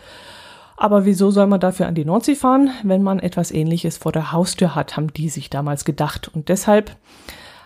Aber 0.81 1.03
wieso 1.03 1.29
soll 1.29 1.45
man 1.47 1.59
dafür 1.59 1.87
an 1.87 1.95
die 1.95 2.05
Nordsee 2.05 2.35
fahren, 2.35 2.69
wenn 2.83 3.03
man 3.03 3.19
etwas 3.19 3.51
ähnliches 3.51 3.97
vor 3.97 4.13
der 4.13 4.31
Haustür 4.31 4.75
hat, 4.75 4.95
haben 4.95 5.11
die 5.11 5.27
sich 5.27 5.49
damals 5.49 5.83
gedacht. 5.83 6.31
Und 6.33 6.47
deshalb 6.47 6.95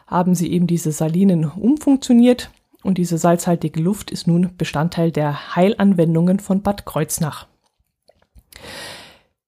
haben 0.07 0.33
sie 0.33 0.51
eben 0.51 0.65
diese 0.65 0.91
Salinen 0.91 1.45
umfunktioniert 1.45 2.49
und 2.81 2.97
diese 2.97 3.19
salzhaltige 3.19 3.79
Luft 3.79 4.09
ist 4.09 4.25
nun 4.25 4.57
Bestandteil 4.57 5.11
der 5.11 5.55
Heilanwendungen 5.55 6.39
von 6.39 6.63
Bad 6.63 6.87
Kreuznach. 6.87 7.45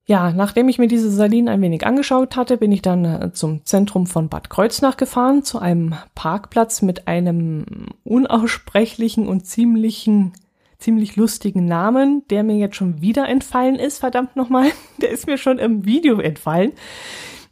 Ja, 0.05 0.31
nachdem 0.31 0.69
ich 0.69 0.77
mir 0.77 0.87
diese 0.87 1.09
Salinen 1.09 1.49
ein 1.49 1.61
wenig 1.63 1.87
angeschaut 1.87 2.35
hatte, 2.35 2.57
bin 2.57 2.71
ich 2.71 2.83
dann 2.83 3.03
äh, 3.03 3.33
zum 3.33 3.65
Zentrum 3.65 4.05
von 4.05 4.29
Bad 4.29 4.51
Kreuznach 4.51 4.95
gefahren, 4.95 5.41
zu 5.41 5.57
einem 5.57 5.95
Parkplatz 6.13 6.83
mit 6.83 7.07
einem 7.07 7.87
unaussprechlichen 8.03 9.27
und 9.27 9.47
ziemlichen, 9.47 10.33
ziemlich 10.79 11.15
lustigen 11.15 11.65
Namen, 11.65 12.23
der 12.29 12.43
mir 12.43 12.57
jetzt 12.57 12.75
schon 12.75 13.01
wieder 13.01 13.27
entfallen 13.27 13.75
ist, 13.75 13.99
verdammt 13.99 14.35
nochmal. 14.35 14.69
Der 15.01 15.09
ist 15.09 15.27
mir 15.27 15.37
schon 15.37 15.59
im 15.59 15.85
Video 15.85 16.19
entfallen, 16.19 16.73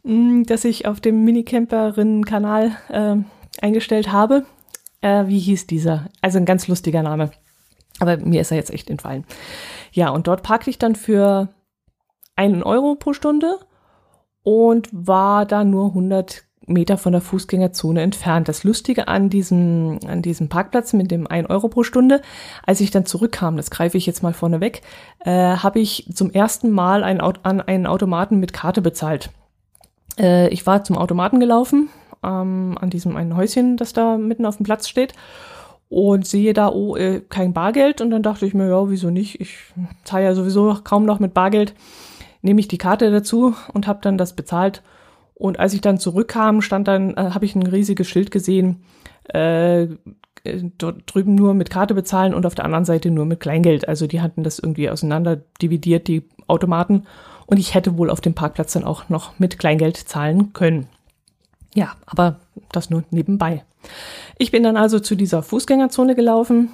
mm, 0.02 0.42
das 0.44 0.64
ich 0.64 0.86
auf 0.86 1.00
dem 1.00 1.24
Minicamperinnen-Kanal 1.24 2.76
äh, 2.88 3.16
eingestellt 3.62 4.12
habe. 4.12 4.44
Äh, 5.00 5.26
wie 5.26 5.38
hieß 5.38 5.66
dieser? 5.66 6.08
Also 6.20 6.38
ein 6.38 6.46
ganz 6.46 6.68
lustiger 6.68 7.02
Name. 7.02 7.30
Aber 8.00 8.16
mir 8.16 8.40
ist 8.40 8.50
er 8.50 8.56
jetzt 8.56 8.72
echt 8.72 8.90
entfallen. 8.90 9.24
Ja, 9.92 10.10
und 10.10 10.26
dort 10.26 10.42
parkte 10.42 10.70
ich 10.70 10.78
dann 10.78 10.96
für 10.96 11.48
einen 12.36 12.62
Euro 12.62 12.96
pro 12.96 13.12
Stunde 13.12 13.58
und 14.42 14.88
war 14.92 15.46
da 15.46 15.64
nur 15.64 15.88
100 15.88 16.44
Meter 16.66 16.98
von 16.98 17.12
der 17.12 17.20
Fußgängerzone 17.20 18.00
entfernt. 18.00 18.48
Das 18.48 18.64
Lustige 18.64 19.08
an 19.08 19.30
diesem, 19.30 19.98
an 20.06 20.22
diesem 20.22 20.48
Parkplatz 20.48 20.92
mit 20.92 21.10
dem 21.10 21.26
1 21.26 21.50
Euro 21.50 21.68
pro 21.68 21.82
Stunde, 21.82 22.22
als 22.64 22.80
ich 22.80 22.90
dann 22.90 23.06
zurückkam, 23.06 23.56
das 23.56 23.70
greife 23.70 23.96
ich 23.98 24.06
jetzt 24.06 24.22
mal 24.22 24.32
vorneweg, 24.32 24.82
äh, 25.24 25.56
habe 25.56 25.80
ich 25.80 26.08
zum 26.14 26.30
ersten 26.30 26.70
Mal 26.70 27.04
ein, 27.04 27.20
an 27.20 27.60
einen 27.60 27.86
Automaten 27.86 28.40
mit 28.40 28.52
Karte 28.52 28.82
bezahlt. 28.82 29.30
Äh, 30.18 30.48
ich 30.48 30.66
war 30.66 30.84
zum 30.84 30.96
Automaten 30.96 31.40
gelaufen, 31.40 31.88
ähm, 32.22 32.76
an 32.80 32.90
diesem 32.90 33.16
einen 33.16 33.36
Häuschen, 33.36 33.76
das 33.76 33.92
da 33.92 34.16
mitten 34.16 34.46
auf 34.46 34.56
dem 34.56 34.64
Platz 34.64 34.88
steht 34.88 35.14
und 35.88 36.26
sehe 36.26 36.52
da, 36.54 36.70
oh, 36.70 36.96
äh, 36.96 37.20
kein 37.28 37.52
Bargeld. 37.52 38.00
Und 38.00 38.10
dann 38.10 38.22
dachte 38.22 38.46
ich 38.46 38.54
mir, 38.54 38.68
ja, 38.68 38.88
wieso 38.88 39.10
nicht? 39.10 39.40
Ich 39.40 39.58
zahle 40.04 40.24
ja 40.24 40.34
sowieso 40.34 40.78
kaum 40.82 41.04
noch 41.04 41.20
mit 41.20 41.34
Bargeld 41.34 41.74
nehme 42.44 42.60
ich 42.60 42.68
die 42.68 42.78
Karte 42.78 43.10
dazu 43.10 43.54
und 43.72 43.86
habe 43.86 44.00
dann 44.02 44.18
das 44.18 44.36
bezahlt. 44.36 44.82
Und 45.34 45.58
als 45.58 45.74
ich 45.74 45.80
dann 45.80 45.98
zurückkam, 45.98 46.62
stand 46.62 46.88
dann, 46.88 47.14
äh, 47.14 47.30
habe 47.30 47.44
ich 47.44 47.54
ein 47.54 47.66
riesiges 47.66 48.08
Schild 48.08 48.30
gesehen, 48.30 48.84
äh, 49.24 49.88
dort 50.78 51.02
drüben 51.06 51.34
nur 51.34 51.54
mit 51.54 51.70
Karte 51.70 51.94
bezahlen 51.94 52.34
und 52.34 52.46
auf 52.46 52.54
der 52.54 52.66
anderen 52.66 52.84
Seite 52.84 53.10
nur 53.10 53.24
mit 53.24 53.40
Kleingeld. 53.40 53.88
Also 53.88 54.06
die 54.06 54.20
hatten 54.20 54.42
das 54.42 54.58
irgendwie 54.58 54.90
auseinander 54.90 55.40
dividiert, 55.60 56.06
die 56.06 56.22
Automaten. 56.46 57.04
Und 57.46 57.58
ich 57.58 57.74
hätte 57.74 57.98
wohl 57.98 58.10
auf 58.10 58.20
dem 58.20 58.34
Parkplatz 58.34 58.74
dann 58.74 58.84
auch 58.84 59.08
noch 59.08 59.38
mit 59.38 59.58
Kleingeld 59.58 59.96
zahlen 59.96 60.52
können. 60.52 60.86
Ja, 61.74 61.92
aber 62.06 62.40
das 62.72 62.90
nur 62.90 63.04
nebenbei. 63.10 63.64
Ich 64.38 64.50
bin 64.50 64.62
dann 64.62 64.76
also 64.76 65.00
zu 65.00 65.14
dieser 65.14 65.42
Fußgängerzone 65.42 66.14
gelaufen, 66.14 66.70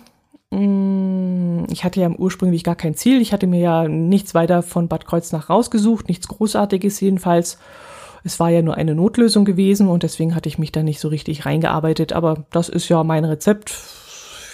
Mm, 0.51 1.65
ich 1.71 1.85
hatte 1.85 2.01
ja 2.01 2.11
ursprünglich 2.11 2.65
gar 2.65 2.75
kein 2.75 2.95
Ziel. 2.95 3.21
Ich 3.21 3.33
hatte 3.33 3.47
mir 3.47 3.61
ja 3.61 3.89
nichts 3.89 4.35
weiter 4.35 4.63
von 4.63 4.89
Bad 4.89 5.07
Kreuznach 5.07 5.49
rausgesucht, 5.49 6.09
nichts 6.09 6.29
Großartiges 6.29 7.01
jedenfalls. 7.01 7.59
Es 8.25 8.41
war 8.41 8.51
ja 8.51 8.63
nur 8.63 8.75
eine 8.75 8.95
Notlösung 8.95 9.45
gewesen 9.45 9.89
und 9.89 10.03
deswegen 10.03 10.35
hatte 10.35 10.49
ich 10.49 10.59
mich 10.59 10.73
da 10.73 10.83
nicht 10.83 11.01
so 11.01 11.09
richtig 11.09 11.47
reingearbeitet. 11.47 12.13
Aber 12.13 12.45
das 12.51 12.69
ist 12.69 12.89
ja 12.89 13.03
mein 13.05 13.25
Rezept. 13.25 13.75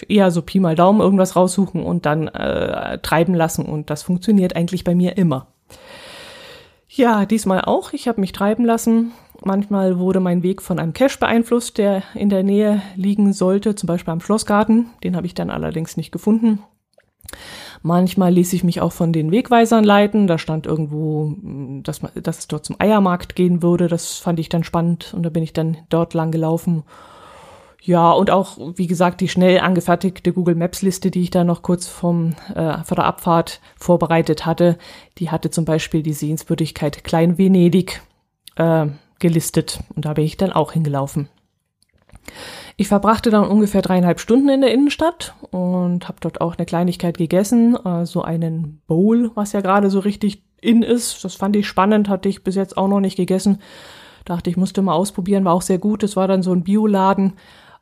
Eher 0.08 0.30
so 0.30 0.42
Pi 0.42 0.60
mal 0.60 0.74
Daumen 0.74 1.00
irgendwas 1.00 1.36
raussuchen 1.36 1.82
und 1.82 2.06
dann 2.06 2.28
äh, 2.28 2.98
treiben 2.98 3.34
lassen. 3.34 3.64
Und 3.64 3.90
das 3.90 4.02
funktioniert 4.02 4.54
eigentlich 4.54 4.84
bei 4.84 4.94
mir 4.94 5.16
immer. 5.16 5.48
Ja, 6.88 7.26
diesmal 7.26 7.62
auch. 7.62 7.92
Ich 7.92 8.06
habe 8.08 8.20
mich 8.20 8.32
treiben 8.32 8.64
lassen. 8.64 9.12
Manchmal 9.44 9.98
wurde 9.98 10.20
mein 10.20 10.42
Weg 10.42 10.62
von 10.62 10.78
einem 10.78 10.92
Cache 10.92 11.18
beeinflusst, 11.18 11.78
der 11.78 12.02
in 12.14 12.30
der 12.30 12.42
Nähe 12.42 12.80
liegen 12.94 13.32
sollte, 13.32 13.74
zum 13.74 13.86
Beispiel 13.86 14.12
am 14.12 14.20
Schlossgarten. 14.20 14.90
Den 15.02 15.16
habe 15.16 15.26
ich 15.26 15.34
dann 15.34 15.50
allerdings 15.50 15.96
nicht 15.96 16.12
gefunden. 16.12 16.60
Manchmal 17.86 18.32
ließ 18.32 18.52
ich 18.52 18.64
mich 18.64 18.80
auch 18.80 18.90
von 18.90 19.12
den 19.12 19.30
Wegweisern 19.30 19.84
leiten. 19.84 20.26
Da 20.26 20.38
stand 20.38 20.66
irgendwo, 20.66 21.34
dass, 21.84 22.00
dass 22.20 22.38
es 22.40 22.48
dort 22.48 22.64
zum 22.64 22.74
Eiermarkt 22.80 23.36
gehen 23.36 23.62
würde. 23.62 23.86
Das 23.86 24.16
fand 24.16 24.40
ich 24.40 24.48
dann 24.48 24.64
spannend 24.64 25.14
und 25.14 25.22
da 25.22 25.30
bin 25.30 25.44
ich 25.44 25.52
dann 25.52 25.76
dort 25.88 26.12
lang 26.12 26.32
gelaufen. 26.32 26.82
Ja, 27.80 28.10
und 28.10 28.32
auch, 28.32 28.58
wie 28.74 28.88
gesagt, 28.88 29.20
die 29.20 29.28
schnell 29.28 29.60
angefertigte 29.60 30.32
Google 30.32 30.56
Maps 30.56 30.82
Liste, 30.82 31.12
die 31.12 31.22
ich 31.22 31.30
da 31.30 31.44
noch 31.44 31.62
kurz 31.62 31.86
vom, 31.86 32.34
äh, 32.52 32.82
vor 32.82 32.96
der 32.96 33.04
Abfahrt 33.04 33.60
vorbereitet 33.76 34.44
hatte, 34.44 34.78
die 35.18 35.30
hatte 35.30 35.50
zum 35.50 35.64
Beispiel 35.64 36.02
die 36.02 36.12
Sehenswürdigkeit 36.12 37.04
Klein 37.04 37.38
Venedig. 37.38 38.02
Äh, 38.56 38.86
gelistet 39.18 39.80
und 39.94 40.04
da 40.04 40.12
bin 40.12 40.24
ich 40.24 40.36
dann 40.36 40.52
auch 40.52 40.72
hingelaufen. 40.72 41.28
Ich 42.76 42.88
verbrachte 42.88 43.30
dann 43.30 43.48
ungefähr 43.48 43.82
dreieinhalb 43.82 44.20
Stunden 44.20 44.48
in 44.48 44.60
der 44.60 44.72
Innenstadt 44.72 45.34
und 45.50 46.08
habe 46.08 46.18
dort 46.20 46.40
auch 46.40 46.56
eine 46.56 46.66
Kleinigkeit 46.66 47.16
gegessen, 47.18 47.76
äh, 47.84 48.06
so 48.06 48.22
einen 48.22 48.82
Bowl, 48.86 49.30
was 49.34 49.52
ja 49.52 49.60
gerade 49.60 49.90
so 49.90 50.00
richtig 50.00 50.42
in 50.60 50.82
ist. 50.82 51.24
Das 51.24 51.34
fand 51.34 51.56
ich 51.56 51.66
spannend, 51.66 52.08
hatte 52.08 52.28
ich 52.28 52.44
bis 52.44 52.54
jetzt 52.54 52.76
auch 52.76 52.88
noch 52.88 53.00
nicht 53.00 53.16
gegessen. 53.16 53.60
Dachte 54.24 54.50
ich, 54.50 54.56
musste 54.56 54.82
mal 54.82 54.94
ausprobieren, 54.94 55.44
war 55.44 55.54
auch 55.54 55.62
sehr 55.62 55.78
gut. 55.78 56.02
Es 56.02 56.16
war 56.16 56.28
dann 56.28 56.42
so 56.42 56.52
ein 56.52 56.64
Bioladen, 56.64 57.34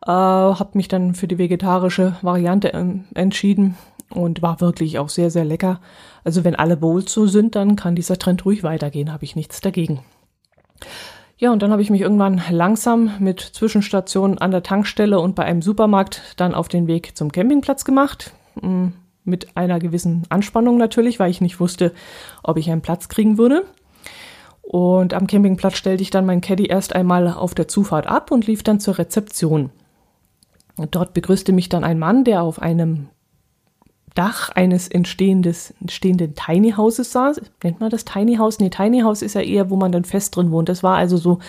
Äh, 0.07 0.11
habe 0.11 0.73
mich 0.75 0.89
dann 0.89 1.15
für 1.15 1.27
die 1.27 1.39
vegetarische 1.39 2.17
Variante 2.21 2.69
ähm, 2.75 3.05
entschieden 3.15 3.77
und 4.11 4.43
war 4.43 4.61
wirklich 4.61 4.99
auch 4.99 5.09
sehr, 5.09 5.31
sehr 5.31 5.47
lecker. 5.47 5.81
Also 6.25 6.45
wenn 6.45 6.55
alle 6.57 6.77
Bowls 6.77 7.11
so 7.11 7.27
sind, 7.27 7.55
dann 7.55 7.75
kann 7.75 7.95
dieser 7.97 8.19
Trend 8.19 8.45
ruhig 8.45 8.63
weitergehen, 8.63 9.11
habe 9.15 9.25
ich 9.25 9.35
nichts 9.35 9.63
dagegen. 9.63 10.01
Ja, 11.45 11.53
und 11.53 11.61
dann 11.61 11.73
habe 11.73 11.83
ich 11.83 11.91
mich 11.91 12.01
irgendwann 12.01 12.41
langsam 12.49 13.11
mit 13.19 13.39
Zwischenstationen 13.39 14.39
an 14.39 14.51
der 14.51 14.63
Tankstelle 14.63 15.21
und 15.21 15.35
bei 15.35 15.45
einem 15.45 15.61
Supermarkt 15.61 16.23
dann 16.39 16.55
auf 16.55 16.69
den 16.69 16.87
Weg 16.87 17.19
zum 17.19 17.31
Campingplatz 17.33 17.85
gemacht. 17.85 18.33
Mm, 18.63 18.87
mit 19.25 19.55
einer 19.55 19.79
gewissen 19.79 20.23
Anspannung 20.31 20.79
natürlich, 20.79 21.21
weil 21.21 21.31
ich 21.31 21.43
nicht 21.43 21.61
wusste, 21.61 21.93
ob 22.43 22.57
ich 22.57 22.71
einen 22.71 22.81
Platz 22.81 23.11
kriegen 23.11 23.37
würde. 23.37 23.67
Und 24.63 25.13
am 25.13 25.27
Campingplatz 25.27 25.77
stellte 25.77 26.03
ich 26.03 26.09
dann 26.09 26.25
meinen 26.25 26.41
Caddy 26.41 26.65
erst 26.65 26.95
einmal 26.97 27.29
auf 27.29 27.55
der 27.55 27.69
Zufahrt 27.69 28.07
ab 28.07 28.31
und 28.31 28.47
lief 28.47 28.63
dann 28.63 28.81
zur 28.81 28.97
Rezeption. 28.97 29.69
Dort 30.93 31.13
begrüßte 31.13 31.53
mich 31.53 31.69
dann 31.69 31.85
ein 31.85 31.99
Mann, 31.99 32.25
der 32.25 32.43
auf 32.43 32.63
einem 32.63 33.09
Dach 34.15 34.51
eines 34.51 34.87
entstehendes, 34.87 35.75
entstehenden 35.81 36.35
Tiny 36.35 36.73
Houses 36.73 37.11
saß. 37.11 37.41
Nennt 37.63 37.81
man 37.81 37.91
das 37.91 38.05
Tiny 38.05 38.37
House? 38.37 38.61
Nee, 38.61 38.71
Tiny 38.71 39.01
House 39.01 39.23
ist 39.23 39.35
ja 39.35 39.41
eher, 39.41 39.71
wo 39.71 39.77
man 39.77 39.91
dann 39.91 40.05
fest 40.05 40.37
drin 40.37 40.53
wohnt. 40.53 40.69
Das 40.69 40.85
war 40.85 40.97
also 40.97 41.17
so, 41.17 41.41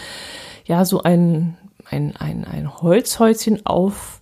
ja, 0.66 0.84
so 0.84 1.04
ein, 1.04 1.58
ein, 1.90 2.16
ein, 2.18 2.44
ein 2.46 2.82
Holzhäuschen 2.82 3.66
auf, 3.68 4.22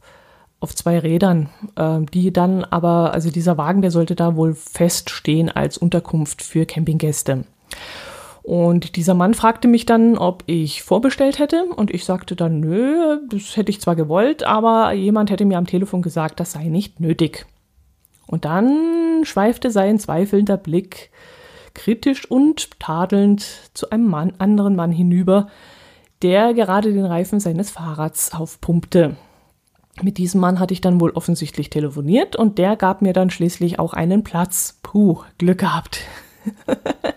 auf 0.59 0.75
zwei 0.75 0.99
Rädern, 0.99 1.49
äh, 1.77 1.99
die 2.13 2.33
dann 2.33 2.65
aber, 2.65 3.13
also 3.13 3.31
dieser 3.31 3.57
Wagen, 3.57 3.81
der 3.81 3.91
sollte 3.91 4.15
da 4.15 4.35
wohl 4.35 4.53
feststehen 4.55 5.49
als 5.49 5.77
Unterkunft 5.77 6.41
für 6.41 6.65
Campinggäste. 6.65 7.45
Und 8.43 8.97
dieser 8.97 9.13
Mann 9.13 9.35
fragte 9.35 9.69
mich 9.69 9.85
dann, 9.85 10.17
ob 10.17 10.43
ich 10.47 10.83
vorbestellt 10.83 11.39
hätte. 11.39 11.63
Und 11.63 11.91
ich 11.91 12.03
sagte 12.03 12.35
dann, 12.35 12.59
nö, 12.59 13.19
das 13.29 13.55
hätte 13.55 13.69
ich 13.69 13.79
zwar 13.79 13.95
gewollt, 13.95 14.43
aber 14.43 14.91
jemand 14.91 15.31
hätte 15.31 15.45
mir 15.45 15.57
am 15.57 15.65
Telefon 15.65 16.01
gesagt, 16.01 16.41
das 16.41 16.51
sei 16.51 16.65
nicht 16.65 16.99
nötig. 16.99 17.45
Und 18.27 18.45
dann 18.45 19.21
schweifte 19.23 19.71
sein 19.71 19.99
zweifelnder 19.99 20.57
Blick 20.57 21.11
kritisch 21.73 22.29
und 22.29 22.79
tadelnd 22.79 23.45
zu 23.73 23.89
einem 23.89 24.07
Mann, 24.07 24.33
anderen 24.37 24.75
Mann 24.75 24.91
hinüber, 24.91 25.47
der 26.21 26.53
gerade 26.53 26.93
den 26.93 27.05
Reifen 27.05 27.39
seines 27.39 27.71
Fahrrads 27.71 28.33
aufpumpte. 28.33 29.15
Mit 30.01 30.17
diesem 30.17 30.41
Mann 30.41 30.59
hatte 30.59 30.73
ich 30.73 30.81
dann 30.81 30.99
wohl 30.99 31.11
offensichtlich 31.11 31.69
telefoniert 31.69 32.35
und 32.35 32.57
der 32.57 32.75
gab 32.75 33.01
mir 33.01 33.13
dann 33.13 33.29
schließlich 33.29 33.79
auch 33.79 33.93
einen 33.93 34.23
Platz. 34.23 34.79
Puh, 34.81 35.21
Glück 35.37 35.59
gehabt. 35.59 36.01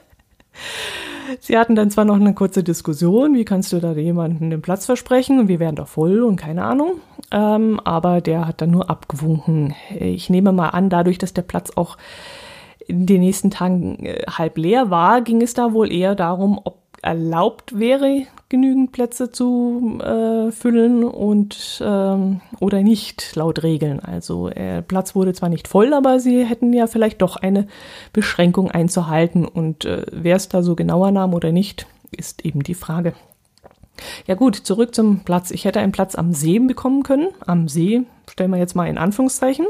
Sie 1.41 1.59
hatten 1.59 1.75
dann 1.75 1.91
zwar 1.91 2.05
noch 2.05 2.17
eine 2.17 2.35
kurze 2.35 2.63
Diskussion, 2.63 3.35
wie 3.35 3.45
kannst 3.45 3.73
du 3.73 3.81
da 3.81 3.93
jemanden 3.93 4.51
den 4.51 4.63
Platz 4.63 4.87
versprechen 4.87 5.39
und 5.39 5.49
wir 5.49 5.61
wären 5.61 5.77
doch 5.77 5.89
voll 5.89 6.23
und 6.23 6.37
keine 6.37 6.65
Ahnung, 6.65 7.01
ähm, 7.31 7.81
aber 7.85 8.21
der 8.21 8.47
hat 8.47 8.61
dann 8.61 8.71
nur 8.71 8.91
abgewunken. 8.91 9.75
Ich 9.99 10.31
nehme 10.31 10.53
mal 10.53 10.71
an, 10.71 10.91
dadurch, 10.91 11.19
dass 11.19 11.35
der 11.35 11.43
Platz 11.43 11.73
auch 11.77 11.97
in 12.87 13.07
den 13.07 13.21
nächsten 13.21 13.51
Tagen 13.51 14.05
äh, 14.05 14.25
halb 14.29 14.59
leer 14.59 14.91
war, 14.91 15.21
ging 15.21 15.43
es 15.43 15.55
da 15.55 15.73
wohl 15.73 15.93
eher 15.93 16.15
darum, 16.15 16.61
ob 16.63 16.86
erlaubt 17.03 17.79
wäre, 17.79 18.27
genügend 18.49 18.93
Plätze 18.93 19.33
zu 19.33 19.99
äh, 20.03 20.51
füllen 20.53 21.05
und 21.05 21.83
ähm, 21.85 22.41
oder 22.61 22.83
nicht 22.83 23.35
laut 23.35 23.63
Regeln. 23.63 24.01
Also 24.01 24.49
äh, 24.49 24.83
Platz 24.83 25.15
wurde 25.15 25.33
zwar 25.33 25.49
nicht 25.49 25.69
voll, 25.69 25.93
aber 25.93 26.21
sie 26.21 26.45
hätten 26.45 26.73
ja 26.73 26.87
vielleicht 26.87 27.23
doch 27.23 27.37
eine 27.37 27.67
Beschränkung 28.13 28.71
einzuhalten 28.71 29.45
und 29.45 29.85
äh, 29.85 30.05
wer 30.13 30.37
es 30.37 30.49
da 30.49 30.63
so 30.63 30.75
genauer 30.77 31.11
nahm 31.11 31.35
oder 31.35 31.53
nicht, 31.53 31.87
ist 32.11 32.45
eben 32.45 32.63
die 32.63 32.75
Frage. 32.75 33.15
Ja 34.27 34.35
gut, 34.35 34.57
zurück 34.57 34.95
zum 34.95 35.21
Platz. 35.21 35.51
Ich 35.51 35.65
hätte 35.65 35.81
einen 35.81 35.93
Platz 35.93 36.15
am 36.15 36.33
See 36.33 36.59
bekommen 36.59 37.03
können. 37.03 37.29
Am 37.47 37.69
See 37.69 38.03
stellen 38.31 38.51
wir 38.51 38.59
jetzt 38.59 38.77
mal 38.77 38.89
in 38.89 38.99
Anführungszeichen 38.99 39.67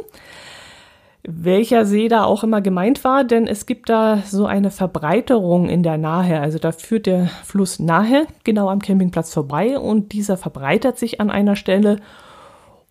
welcher 1.29 1.85
See 1.85 2.09
da 2.09 2.25
auch 2.25 2.45
immer 2.45 2.61
gemeint 2.61 3.03
war, 3.03 3.25
denn 3.25 3.47
es 3.47 3.67
gibt 3.67 3.89
da 3.89 4.23
so 4.25 4.47
eine 4.47 4.71
Verbreiterung 4.71 5.69
in 5.69 5.83
der 5.83 5.99
Nahe. 5.99 6.41
Also 6.41 6.59
da 6.59 6.73
führt 6.73 7.07
der 7.07 7.27
Fluss 7.45 7.81
Nahe 7.81 8.27
genau 8.45 8.69
am 8.69 8.81
Campingplatz 8.81 9.35
vorbei 9.35 9.79
und 9.79 10.13
dieser 10.13 10.37
verbreitert 10.37 10.99
sich 10.99 11.21
an 11.21 11.31
einer 11.31 11.57
Stelle 11.57 12.01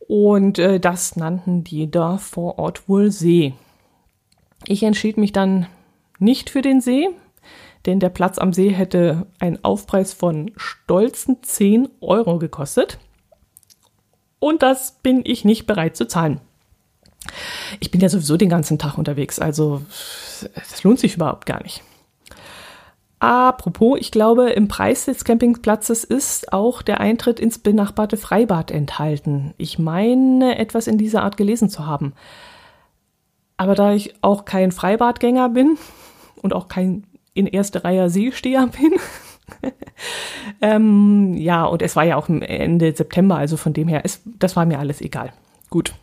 und 0.07 0.59
äh, 0.59 0.79
das 0.79 1.15
nannten 1.15 1.63
die 1.63 1.89
da 1.89 2.17
vor 2.17 2.59
Ort 2.59 2.89
wohl 2.89 3.09
See. 3.09 3.53
Ich 4.67 4.83
entschied 4.83 5.17
mich 5.17 5.31
dann 5.31 5.67
nicht 6.19 6.49
für 6.49 6.61
den 6.61 6.81
See, 6.81 7.09
denn 7.85 7.99
der 7.99 8.09
Platz 8.09 8.37
am 8.37 8.51
See 8.51 8.69
hätte 8.69 9.27
einen 9.39 9.63
Aufpreis 9.63 10.13
von 10.13 10.51
stolzen 10.57 11.41
10 11.41 11.89
Euro 12.01 12.39
gekostet. 12.39 12.99
Und 14.39 14.61
das 14.61 14.99
bin 15.01 15.21
ich 15.23 15.45
nicht 15.45 15.65
bereit 15.65 15.95
zu 15.95 16.07
zahlen. 16.07 16.41
Ich 17.79 17.91
bin 17.91 18.01
ja 18.01 18.09
sowieso 18.09 18.37
den 18.37 18.49
ganzen 18.49 18.77
Tag 18.77 18.97
unterwegs, 18.97 19.39
also 19.39 19.81
das 20.53 20.83
lohnt 20.83 20.99
sich 20.99 21.15
überhaupt 21.15 21.45
gar 21.45 21.61
nicht. 21.63 21.81
Apropos, 23.19 23.97
ich 23.99 24.11
glaube, 24.11 24.51
im 24.51 24.67
Preis 24.67 25.05
des 25.05 25.23
Campingplatzes 25.23 26.03
ist 26.03 26.53
auch 26.53 26.81
der 26.81 26.99
Eintritt 26.99 27.39
ins 27.39 27.57
benachbarte 27.57 28.17
Freibad 28.17 28.71
enthalten. 28.71 29.53
Ich 29.57 29.79
meine, 29.79 30.57
etwas 30.59 30.87
in 30.87 30.97
dieser 30.97 31.23
Art 31.23 31.37
gelesen 31.37 31.69
zu 31.69 31.87
haben. 31.87 32.13
Aber 33.57 33.73
da 33.73 33.93
ich 33.93 34.13
auch 34.21 34.45
kein 34.45 34.71
Freibadgänger 34.71 35.49
bin 35.49 35.77
und 36.41 36.53
auch 36.53 36.67
kein 36.67 37.05
in 37.33 37.47
erster 37.47 37.83
Reihe 37.83 38.09
Seesteher 38.09 38.67
bin, 38.67 38.93
ähm, 40.61 41.33
ja, 41.35 41.65
und 41.65 41.81
es 41.81 41.95
war 41.95 42.03
ja 42.03 42.17
auch 42.17 42.29
Ende 42.29 42.93
September, 42.95 43.37
also 43.37 43.57
von 43.57 43.73
dem 43.73 43.87
her, 43.87 44.03
ist, 44.03 44.21
das 44.39 44.55
war 44.55 44.65
mir 44.65 44.79
alles 44.79 45.01
egal. 45.01 45.33
Gut. 45.69 45.93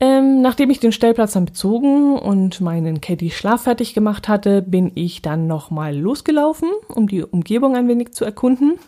Ähm, 0.00 0.42
nachdem 0.42 0.70
ich 0.70 0.80
den 0.80 0.90
Stellplatz 0.90 1.34
dann 1.34 1.44
bezogen 1.44 2.18
und 2.18 2.60
meinen 2.60 3.00
Caddy 3.00 3.30
schlaffertig 3.30 3.94
gemacht 3.94 4.26
hatte, 4.26 4.60
bin 4.60 4.90
ich 4.96 5.22
dann 5.22 5.46
nochmal 5.46 5.96
losgelaufen, 5.96 6.68
um 6.88 7.06
die 7.06 7.22
Umgebung 7.22 7.76
ein 7.76 7.86
wenig 7.86 8.12
zu 8.12 8.24
erkunden. 8.24 8.80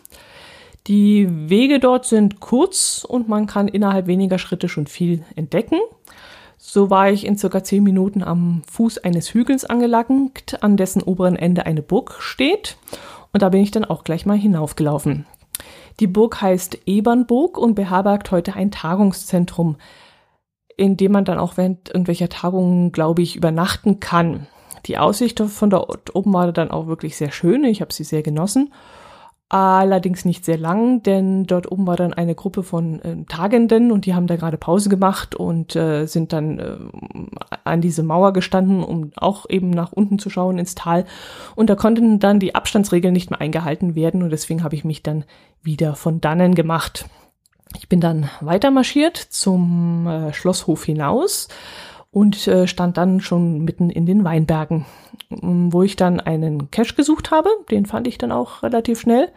Die 0.87 1.27
Wege 1.49 1.79
dort 1.79 2.05
sind 2.05 2.41
kurz 2.41 3.05
und 3.07 3.29
man 3.29 3.47
kann 3.47 3.69
innerhalb 3.69 4.07
weniger 4.07 4.37
Schritte 4.37 4.67
schon 4.67 4.87
viel 4.87 5.23
entdecken. 5.35 5.79
So 6.57 6.89
war 6.89 7.09
ich 7.09 7.25
in 7.25 7.37
circa 7.37 7.63
zehn 7.63 7.83
Minuten 7.83 8.21
am 8.21 8.63
Fuß 8.69 8.97
eines 8.97 9.33
Hügels 9.33 9.63
angelangt, 9.63 10.61
an 10.63 10.77
dessen 10.77 11.01
oberen 11.01 11.37
Ende 11.37 11.65
eine 11.65 11.81
Burg 11.81 12.17
steht. 12.19 12.77
Und 13.31 13.41
da 13.41 13.49
bin 13.49 13.61
ich 13.61 13.71
dann 13.71 13.85
auch 13.85 14.03
gleich 14.03 14.25
mal 14.25 14.37
hinaufgelaufen. 14.37 15.25
Die 16.01 16.07
Burg 16.07 16.41
heißt 16.41 16.79
Ebernburg 16.85 17.57
und 17.57 17.75
beherbergt 17.75 18.31
heute 18.31 18.53
ein 18.55 18.69
Tagungszentrum 18.69 19.77
in 20.77 20.97
dem 20.97 21.11
man 21.11 21.25
dann 21.25 21.39
auch 21.39 21.57
während 21.57 21.89
irgendwelcher 21.89 22.29
Tagungen, 22.29 22.91
glaube 22.91 23.21
ich, 23.21 23.35
übernachten 23.35 23.99
kann. 23.99 24.47
Die 24.85 24.97
Aussicht 24.97 25.39
von 25.39 25.69
dort 25.69 26.15
oben 26.15 26.33
war 26.33 26.51
dann 26.51 26.71
auch 26.71 26.87
wirklich 26.87 27.17
sehr 27.17 27.31
schön. 27.31 27.63
Ich 27.63 27.81
habe 27.81 27.93
sie 27.93 28.03
sehr 28.03 28.21
genossen. 28.21 28.71
Allerdings 29.47 30.25
nicht 30.25 30.43
sehr 30.43 30.57
lang, 30.57 31.03
denn 31.03 31.45
dort 31.45 31.71
oben 31.71 31.85
war 31.85 31.95
dann 31.95 32.13
eine 32.13 32.33
Gruppe 32.33 32.63
von 32.63 32.99
äh, 33.01 33.25
Tagenden 33.25 33.91
und 33.91 34.07
die 34.07 34.15
haben 34.15 34.25
da 34.25 34.37
gerade 34.37 34.57
Pause 34.57 34.89
gemacht 34.89 35.35
und 35.35 35.75
äh, 35.75 36.07
sind 36.07 36.33
dann 36.33 36.57
äh, 36.57 36.77
an 37.63 37.79
diese 37.79 38.01
Mauer 38.01 38.33
gestanden, 38.33 38.83
um 38.83 39.11
auch 39.15 39.45
eben 39.47 39.69
nach 39.69 39.91
unten 39.91 40.17
zu 40.17 40.31
schauen 40.31 40.57
ins 40.57 40.73
Tal. 40.73 41.05
Und 41.55 41.69
da 41.69 41.75
konnten 41.75 42.17
dann 42.17 42.39
die 42.39 42.55
Abstandsregeln 42.55 43.13
nicht 43.13 43.29
mehr 43.29 43.39
eingehalten 43.39 43.93
werden 43.93 44.23
und 44.23 44.31
deswegen 44.31 44.63
habe 44.63 44.75
ich 44.75 44.83
mich 44.83 45.03
dann 45.03 45.25
wieder 45.61 45.95
von 45.95 46.21
dannen 46.21 46.55
gemacht. 46.55 47.05
Ich 47.77 47.89
bin 47.89 47.99
dann 47.99 48.29
weiter 48.41 48.71
marschiert 48.71 49.17
zum 49.17 50.07
äh, 50.07 50.33
Schlosshof 50.33 50.85
hinaus 50.85 51.47
und 52.11 52.47
äh, 52.47 52.67
stand 52.67 52.97
dann 52.97 53.19
schon 53.19 53.65
mitten 53.65 53.89
in 53.89 54.05
den 54.05 54.23
Weinbergen, 54.23 54.85
ähm, 55.29 55.73
wo 55.73 55.83
ich 55.83 55.95
dann 55.95 56.19
einen 56.19 56.71
Cache 56.71 56.95
gesucht 56.95 57.31
habe. 57.31 57.49
Den 57.69 57.85
fand 57.85 58.07
ich 58.07 58.17
dann 58.17 58.31
auch 58.31 58.63
relativ 58.63 58.99
schnell. 58.99 59.29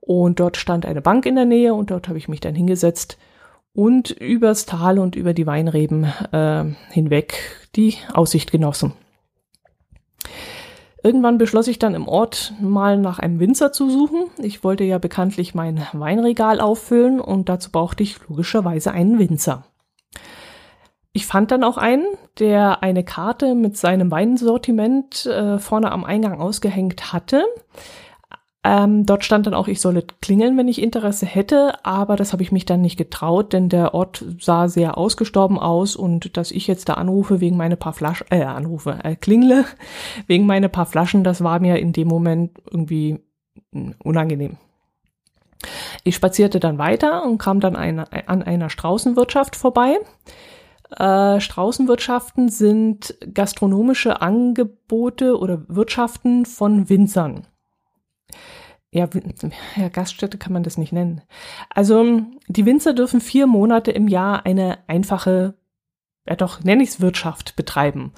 Und 0.00 0.40
dort 0.40 0.56
stand 0.56 0.86
eine 0.86 1.02
Bank 1.02 1.26
in 1.26 1.34
der 1.34 1.44
Nähe 1.44 1.74
und 1.74 1.90
dort 1.90 2.08
habe 2.08 2.16
ich 2.16 2.28
mich 2.28 2.40
dann 2.40 2.54
hingesetzt 2.54 3.18
und 3.74 4.10
übers 4.10 4.64
Tal 4.64 4.98
und 4.98 5.16
über 5.16 5.34
die 5.34 5.46
Weinreben 5.46 6.04
äh, 6.32 6.64
hinweg 6.90 7.34
die 7.76 7.94
Aussicht 8.14 8.50
genossen. 8.50 8.94
Irgendwann 11.02 11.38
beschloss 11.38 11.68
ich 11.68 11.78
dann 11.78 11.94
im 11.94 12.08
Ort 12.08 12.52
mal 12.60 12.98
nach 12.98 13.18
einem 13.18 13.38
Winzer 13.38 13.72
zu 13.72 13.88
suchen. 13.88 14.24
Ich 14.38 14.64
wollte 14.64 14.84
ja 14.84 14.98
bekanntlich 14.98 15.54
mein 15.54 15.86
Weinregal 15.92 16.60
auffüllen 16.60 17.20
und 17.20 17.48
dazu 17.48 17.70
brauchte 17.70 18.02
ich 18.02 18.16
logischerweise 18.28 18.90
einen 18.90 19.18
Winzer. 19.18 19.64
Ich 21.12 21.26
fand 21.26 21.50
dann 21.50 21.64
auch 21.64 21.78
einen, 21.78 22.06
der 22.38 22.82
eine 22.82 23.04
Karte 23.04 23.54
mit 23.54 23.76
seinem 23.76 24.10
Weinsortiment 24.10 25.26
äh, 25.26 25.58
vorne 25.58 25.92
am 25.92 26.04
Eingang 26.04 26.40
ausgehängt 26.40 27.12
hatte. 27.12 27.44
Ähm, 28.68 29.06
dort 29.06 29.24
stand 29.24 29.46
dann 29.46 29.54
auch, 29.54 29.66
ich 29.66 29.80
solle 29.80 30.02
klingeln, 30.20 30.58
wenn 30.58 30.68
ich 30.68 30.82
Interesse 30.82 31.24
hätte, 31.24 31.82
aber 31.86 32.16
das 32.16 32.34
habe 32.34 32.42
ich 32.42 32.52
mich 32.52 32.66
dann 32.66 32.82
nicht 32.82 32.98
getraut, 32.98 33.54
denn 33.54 33.70
der 33.70 33.94
Ort 33.94 34.22
sah 34.40 34.68
sehr 34.68 34.98
ausgestorben 34.98 35.58
aus 35.58 35.96
und 35.96 36.36
dass 36.36 36.50
ich 36.50 36.66
jetzt 36.66 36.90
da 36.90 36.94
anrufe 36.94 37.40
wegen 37.40 37.56
meine 37.56 37.78
paar 37.78 37.94
Flaschen, 37.94 38.26
äh, 38.28 38.42
anrufe, 38.42 38.98
äh, 39.04 39.16
klingle 39.16 39.64
wegen 40.26 40.44
meine 40.44 40.68
paar 40.68 40.84
Flaschen, 40.84 41.24
das 41.24 41.42
war 41.42 41.60
mir 41.60 41.78
in 41.78 41.94
dem 41.94 42.08
Moment 42.08 42.58
irgendwie 42.70 43.20
hm, 43.72 43.94
unangenehm. 44.04 44.58
Ich 46.04 46.16
spazierte 46.16 46.60
dann 46.60 46.76
weiter 46.76 47.24
und 47.24 47.38
kam 47.38 47.60
dann 47.60 47.74
eine, 47.74 48.12
an 48.28 48.42
einer 48.42 48.68
Straußenwirtschaft 48.68 49.56
vorbei. 49.56 49.96
Äh, 50.94 51.40
Straußenwirtschaften 51.40 52.50
sind 52.50 53.16
gastronomische 53.32 54.20
Angebote 54.20 55.38
oder 55.38 55.62
Wirtschaften 55.68 56.44
von 56.44 56.90
Winzern. 56.90 57.46
Ja, 58.90 59.08
ja, 59.76 59.88
Gaststätte 59.88 60.38
kann 60.38 60.52
man 60.52 60.62
das 60.62 60.78
nicht 60.78 60.92
nennen. 60.92 61.20
Also 61.68 62.22
die 62.48 62.64
Winzer 62.64 62.94
dürfen 62.94 63.20
vier 63.20 63.46
Monate 63.46 63.90
im 63.90 64.08
Jahr 64.08 64.46
eine 64.46 64.78
einfache, 64.86 65.54
ja 66.26 66.36
doch, 66.36 66.64
nenne 66.64 66.82
ich 66.82 66.90
es 66.90 67.00
Wirtschaft 67.00 67.54
betreiben. 67.54 68.12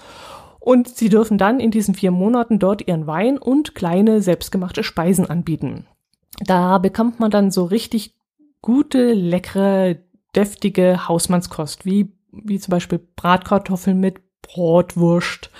Und 0.60 0.88
sie 0.88 1.08
dürfen 1.08 1.38
dann 1.38 1.58
in 1.58 1.70
diesen 1.70 1.94
vier 1.94 2.12
Monaten 2.12 2.58
dort 2.58 2.86
ihren 2.86 3.06
Wein 3.06 3.38
und 3.38 3.74
kleine 3.74 4.22
selbstgemachte 4.22 4.84
Speisen 4.84 5.28
anbieten. 5.28 5.86
Da 6.38 6.78
bekommt 6.78 7.18
man 7.18 7.30
dann 7.30 7.50
so 7.50 7.64
richtig 7.64 8.14
gute, 8.62 9.12
leckere, 9.14 9.96
deftige 10.36 11.08
Hausmannskost, 11.08 11.84
wie 11.84 12.12
wie 12.32 12.58
zum 12.58 12.72
Beispiel 12.72 13.00
Bratkartoffeln 13.16 13.98
mit 13.98 14.20
Brotwurst 14.42 15.50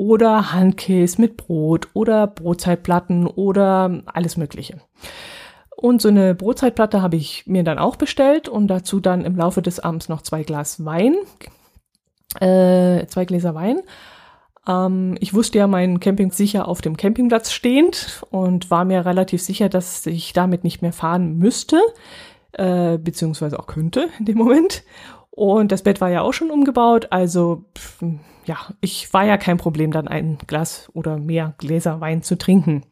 oder 0.00 0.54
Handkäse 0.54 1.20
mit 1.20 1.36
Brot 1.36 1.88
oder 1.92 2.26
Brotzeitplatten 2.26 3.26
oder 3.26 4.00
alles 4.06 4.38
Mögliche. 4.38 4.80
Und 5.76 6.00
so 6.00 6.08
eine 6.08 6.34
Brotzeitplatte 6.34 7.02
habe 7.02 7.16
ich 7.16 7.46
mir 7.46 7.64
dann 7.64 7.78
auch 7.78 7.96
bestellt 7.96 8.48
und 8.48 8.68
dazu 8.68 8.98
dann 9.00 9.26
im 9.26 9.36
Laufe 9.36 9.60
des 9.60 9.78
Abends 9.78 10.08
noch 10.08 10.22
zwei 10.22 10.42
Glas 10.42 10.86
Wein, 10.86 11.16
äh, 12.40 13.04
zwei 13.08 13.26
Gläser 13.26 13.54
Wein. 13.54 13.82
Ähm, 14.66 15.18
ich 15.20 15.34
wusste 15.34 15.58
ja 15.58 15.66
meinen 15.66 16.00
Camping 16.00 16.30
sicher 16.30 16.66
auf 16.66 16.80
dem 16.80 16.96
Campingplatz 16.96 17.52
stehend 17.52 18.22
und 18.30 18.70
war 18.70 18.86
mir 18.86 19.04
relativ 19.04 19.42
sicher, 19.42 19.68
dass 19.68 20.06
ich 20.06 20.32
damit 20.32 20.64
nicht 20.64 20.80
mehr 20.80 20.94
fahren 20.94 21.36
müsste, 21.36 21.78
äh, 22.52 22.96
beziehungsweise 22.96 23.58
auch 23.58 23.66
könnte 23.66 24.08
in 24.18 24.24
dem 24.24 24.38
Moment. 24.38 24.82
Und 25.30 25.72
das 25.72 25.82
Bett 25.82 26.00
war 26.00 26.10
ja 26.10 26.22
auch 26.22 26.32
schon 26.32 26.50
umgebaut, 26.50 27.08
also 27.10 27.64
ja, 28.44 28.56
ich 28.80 29.12
war 29.12 29.24
ja 29.24 29.36
kein 29.36 29.58
Problem, 29.58 29.92
dann 29.92 30.08
ein 30.08 30.38
Glas 30.46 30.90
oder 30.92 31.18
mehr 31.18 31.54
Gläser 31.58 32.00
Wein 32.00 32.22
zu 32.22 32.36
trinken. 32.36 32.82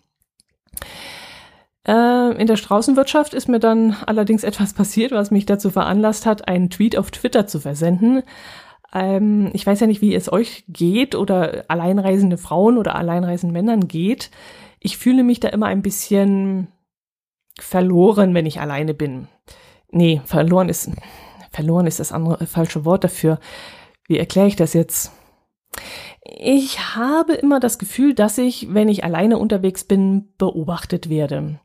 Äh, 1.86 2.40
in 2.40 2.46
der 2.46 2.56
Straußenwirtschaft 2.56 3.34
ist 3.34 3.48
mir 3.48 3.58
dann 3.58 3.96
allerdings 4.06 4.44
etwas 4.44 4.72
passiert, 4.74 5.12
was 5.12 5.30
mich 5.30 5.46
dazu 5.46 5.70
veranlasst 5.70 6.26
hat, 6.26 6.46
einen 6.46 6.70
Tweet 6.70 6.96
auf 6.96 7.10
Twitter 7.10 7.46
zu 7.46 7.60
versenden. 7.60 8.22
Ähm, 8.92 9.50
ich 9.52 9.66
weiß 9.66 9.80
ja 9.80 9.86
nicht, 9.86 10.00
wie 10.00 10.14
es 10.14 10.32
euch 10.32 10.64
geht 10.68 11.14
oder 11.14 11.64
alleinreisende 11.68 12.38
Frauen 12.38 12.78
oder 12.78 12.94
alleinreisenden 12.94 13.52
Männern 13.52 13.88
geht. 13.88 14.30
Ich 14.80 14.96
fühle 14.96 15.24
mich 15.24 15.40
da 15.40 15.48
immer 15.48 15.66
ein 15.66 15.82
bisschen 15.82 16.68
verloren, 17.58 18.34
wenn 18.34 18.46
ich 18.46 18.60
alleine 18.60 18.94
bin. 18.94 19.28
Nee, 19.90 20.20
verloren 20.24 20.68
ist 20.68 20.90
verloren 21.50 21.86
ist 21.86 22.00
das 22.00 22.12
andere 22.12 22.46
falsche 22.46 22.84
Wort 22.84 23.04
dafür. 23.04 23.38
Wie 24.06 24.18
erkläre 24.18 24.48
ich 24.48 24.56
das 24.56 24.72
jetzt? 24.72 25.12
Ich 26.22 26.96
habe 26.96 27.34
immer 27.34 27.60
das 27.60 27.78
Gefühl, 27.78 28.14
dass 28.14 28.38
ich, 28.38 28.72
wenn 28.74 28.88
ich 28.88 29.04
alleine 29.04 29.38
unterwegs 29.38 29.84
bin, 29.84 30.28
beobachtet 30.38 31.08
werde. 31.08 31.60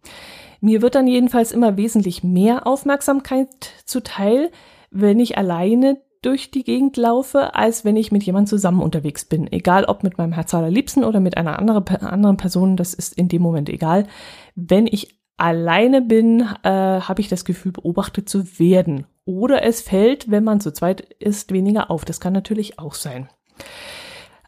Mir 0.62 0.82
wird 0.82 0.96
dann 0.96 1.08
jedenfalls 1.08 1.52
immer 1.52 1.76
wesentlich 1.76 2.24
mehr 2.24 2.66
Aufmerksamkeit 2.66 3.50
zuteil, 3.86 4.52
wenn 4.92 5.20
ich 5.20 5.38
alleine 5.38 6.02
durch 6.22 6.52
die 6.52 6.64
Gegend 6.64 6.96
laufe, 6.96 7.54
als 7.54 7.84
wenn 7.84 7.98
ich 7.98 8.14
mit 8.14 8.24
jemandem 8.24 8.48
zusammen 8.48 8.82
unterwegs 8.82 9.26
bin. 9.26 9.52
Egal 9.52 9.84
ob 9.84 10.04
mit 10.04 10.18
meinem 10.18 10.32
Herz 10.32 10.54
allerliebsten 10.54 11.04
oder 11.04 11.20
mit 11.20 11.36
einer 11.36 11.60
anderen 11.60 12.38
Person, 12.38 12.78
das 12.78 12.94
ist 12.94 13.18
in 13.18 13.28
dem 13.28 13.42
Moment 13.42 13.68
egal. 13.68 14.08
Wenn 14.56 14.88
ich 14.88 15.20
alleine 15.38 16.02
bin, 16.02 16.42
äh, 16.64 16.70
habe 16.70 17.22
ich 17.22 17.28
das 17.28 17.46
Gefühl, 17.46 17.72
beobachtet 17.72 18.30
zu 18.30 18.60
werden. 18.60 19.06
Oder 19.26 19.64
es 19.64 19.82
fällt, 19.82 20.30
wenn 20.30 20.44
man 20.44 20.60
zu 20.60 20.72
zweit 20.72 21.02
ist, 21.20 21.52
weniger 21.52 21.90
auf. 21.90 22.06
Das 22.06 22.20
kann 22.20 22.34
natürlich 22.34 22.80
auch 22.80 22.94
sein. 22.94 23.30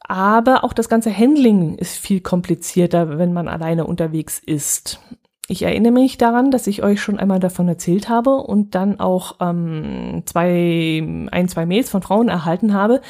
Aber 0.07 0.63
auch 0.63 0.73
das 0.73 0.89
ganze 0.89 1.15
Handling 1.15 1.75
ist 1.77 1.97
viel 1.97 2.21
komplizierter, 2.21 3.17
wenn 3.17 3.33
man 3.33 3.47
alleine 3.47 3.87
unterwegs 3.87 4.39
ist. 4.39 4.99
Ich 5.47 5.61
erinnere 5.61 5.93
mich 5.93 6.17
daran, 6.17 6.51
dass 6.51 6.67
ich 6.67 6.83
euch 6.83 7.01
schon 7.01 7.19
einmal 7.19 7.39
davon 7.39 7.67
erzählt 7.67 8.09
habe 8.09 8.35
und 8.37 8.73
dann 8.75 8.99
auch 8.99 9.35
ähm, 9.39 10.23
zwei, 10.25 11.03
ein, 11.31 11.47
zwei 11.47 11.65
Mails 11.65 11.89
von 11.89 12.01
Frauen 12.01 12.29
erhalten 12.29 12.73
habe, 12.73 13.01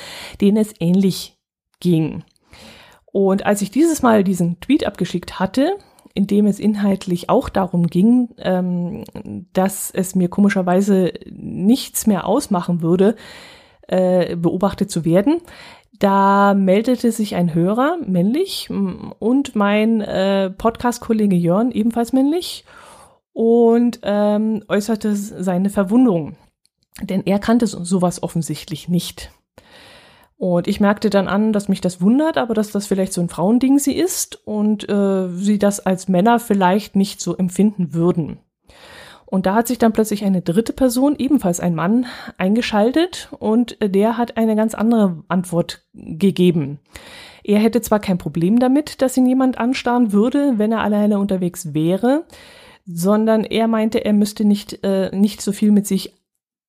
denen 0.41 0.57
es 0.57 0.73
ähnlich 0.79 1.37
ging. 1.79 2.23
Und 3.05 3.45
als 3.45 3.61
ich 3.61 3.71
dieses 3.71 4.01
Mal 4.01 4.25
diesen 4.25 4.59
Tweet 4.59 4.85
abgeschickt 4.85 5.39
hatte, 5.39 5.77
in 6.15 6.27
dem 6.27 6.47
es 6.47 6.59
inhaltlich 6.59 7.29
auch 7.29 7.49
darum 7.49 7.87
ging, 7.87 8.29
ähm, 8.37 9.03
dass 9.53 9.91
es 9.91 10.15
mir 10.15 10.29
komischerweise 10.29 11.11
nichts 11.29 12.07
mehr 12.07 12.25
ausmachen 12.25 12.81
würde, 12.81 13.15
äh, 13.87 14.35
beobachtet 14.35 14.89
zu 14.89 15.05
werden. 15.05 15.41
Da 15.99 16.53
meldete 16.55 17.11
sich 17.11 17.35
ein 17.35 17.53
Hörer, 17.53 17.97
männlich, 18.05 18.69
und 18.69 19.55
mein 19.55 20.01
äh, 20.01 20.49
Podcast-Kollege 20.49 21.35
Jörn, 21.35 21.71
ebenfalls 21.71 22.13
männlich, 22.13 22.65
und 23.33 23.99
ähm, 24.03 24.63
äußerte 24.67 25.15
seine 25.15 25.69
Verwunderung. 25.69 26.37
Denn 27.01 27.23
er 27.25 27.39
kannte 27.39 27.67
sowas 27.67 28.23
offensichtlich 28.23 28.87
nicht. 28.87 29.31
Und 30.37 30.67
ich 30.67 30.79
merkte 30.79 31.09
dann 31.09 31.27
an, 31.27 31.53
dass 31.53 31.69
mich 31.69 31.81
das 31.81 32.01
wundert, 32.01 32.37
aber 32.37 32.53
dass 32.53 32.71
das 32.71 32.87
vielleicht 32.87 33.13
so 33.13 33.21
ein 33.21 33.29
Frauending 33.29 33.79
sie 33.79 33.95
ist 33.95 34.45
und 34.45 34.87
äh, 34.89 35.29
sie 35.29 35.59
das 35.59 35.79
als 35.79 36.07
Männer 36.09 36.39
vielleicht 36.39 36.95
nicht 36.95 37.21
so 37.21 37.37
empfinden 37.37 37.93
würden. 37.93 38.39
Und 39.25 39.45
da 39.45 39.55
hat 39.55 39.67
sich 39.67 39.77
dann 39.77 39.93
plötzlich 39.93 40.23
eine 40.23 40.41
dritte 40.41 40.73
Person, 40.73 41.15
ebenfalls 41.17 41.59
ein 41.59 41.73
Mann, 41.73 42.05
eingeschaltet 42.37 43.29
und 43.39 43.77
der 43.81 44.17
hat 44.17 44.37
eine 44.37 44.55
ganz 44.55 44.75
andere 44.75 45.23
Antwort 45.27 45.83
gegeben. 45.93 46.79
Er 47.43 47.59
hätte 47.59 47.81
zwar 47.81 47.99
kein 47.99 48.17
Problem 48.17 48.59
damit, 48.59 49.01
dass 49.01 49.17
ihn 49.17 49.25
jemand 49.25 49.57
anstarren 49.57 50.11
würde, 50.11 50.53
wenn 50.57 50.71
er 50.71 50.81
alleine 50.81 51.19
unterwegs 51.19 51.73
wäre, 51.73 52.25
sondern 52.85 53.43
er 53.43 53.67
meinte, 53.67 54.03
er 54.05 54.13
müsste 54.13 54.45
nicht, 54.45 54.83
äh, 54.83 55.15
nicht 55.15 55.41
so 55.41 55.51
viel 55.51 55.71
mit 55.71 55.87
sich 55.87 56.13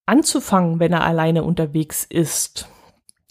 anzufangen, 0.07 0.79
wenn 0.79 0.93
er 0.93 1.05
alleine 1.05 1.45
unterwegs 1.45 2.05
ist. 2.09 2.69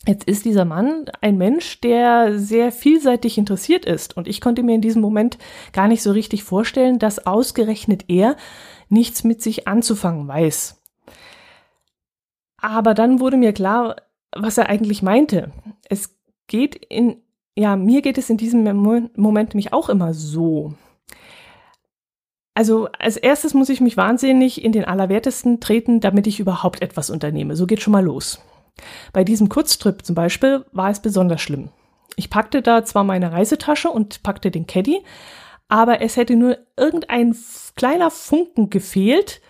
Jetzt 0.08 0.26
ist 0.26 0.46
dieser 0.46 0.66
Mann 0.66 1.06
ein 1.22 1.38
Mensch, 1.38 1.82
der 1.82 2.38
sehr 2.38 2.72
vielseitig 2.72 3.38
interessiert 3.38 3.86
ist. 3.86 4.16
Und 4.16 4.28
ich 4.28 4.40
konnte 4.40 4.62
mir 4.62 4.76
in 4.76 4.82
diesem 4.82 5.02
Moment 5.02 5.40
gar 5.74 5.88
nicht 5.88 6.04
so 6.04 6.12
richtig 6.12 6.44
vorstellen, 6.44 7.00
dass 7.00 7.26
ausgerechnet 7.26 8.06
er 8.08 8.36
nichts 8.88 9.24
mit 9.24 9.42
sich 9.42 9.68
anzufangen 9.68 10.28
weiß. 10.28 10.82
Aber 12.58 12.94
dann 12.94 13.20
wurde 13.20 13.38
mir 13.38 13.52
klar, 13.52 13.96
was 14.32 14.58
er 14.58 14.70
eigentlich 14.70 15.02
meinte. 15.02 15.52
Es 15.90 16.16
geht 16.48 16.76
in, 16.76 17.18
ja, 17.56 17.76
mir 17.76 18.04
geht 18.04 18.20
es 18.20 18.30
in 18.30 18.38
diesem 18.38 18.64
Moment 19.16 19.56
mich 19.56 19.74
auch 19.74 19.90
immer 19.90 20.14
so. 20.14 20.76
Also 22.54 22.88
als 23.00 23.18
erstes 23.18 23.54
muss 23.54 23.70
ich 23.70 23.82
mich 23.82 23.98
wahnsinnig 23.98 24.64
in 24.64 24.72
den 24.72 24.86
Allerwertesten 24.86 25.60
treten, 25.60 26.00
damit 26.00 26.28
ich 26.28 26.40
überhaupt 26.40 26.82
etwas 26.82 27.10
unternehme. 27.10 27.56
So 27.56 27.66
geht 27.66 27.82
schon 27.82 27.92
mal 27.92 28.04
los. 28.04 28.40
Bei 29.14 29.24
diesem 29.24 29.50
Kurztrip 29.50 30.06
zum 30.06 30.16
Beispiel 30.16 30.66
war 30.72 30.90
es 30.90 31.02
besonders 31.02 31.42
schlimm. 31.42 31.70
Ich 32.16 32.30
packte 32.30 32.62
da 32.62 32.86
zwar 32.86 33.04
meine 33.04 33.32
Reisetasche 33.32 33.90
und 33.90 34.24
packte 34.24 34.52
den 34.52 34.68
Caddy, 34.68 35.02
aber 35.68 36.02
es 36.02 36.18
hätte 36.18 36.36
nur 36.36 36.58
irgendein 36.78 37.36
kleiner 37.76 38.12
Funken 38.12 38.70
gefehlt 38.70 39.42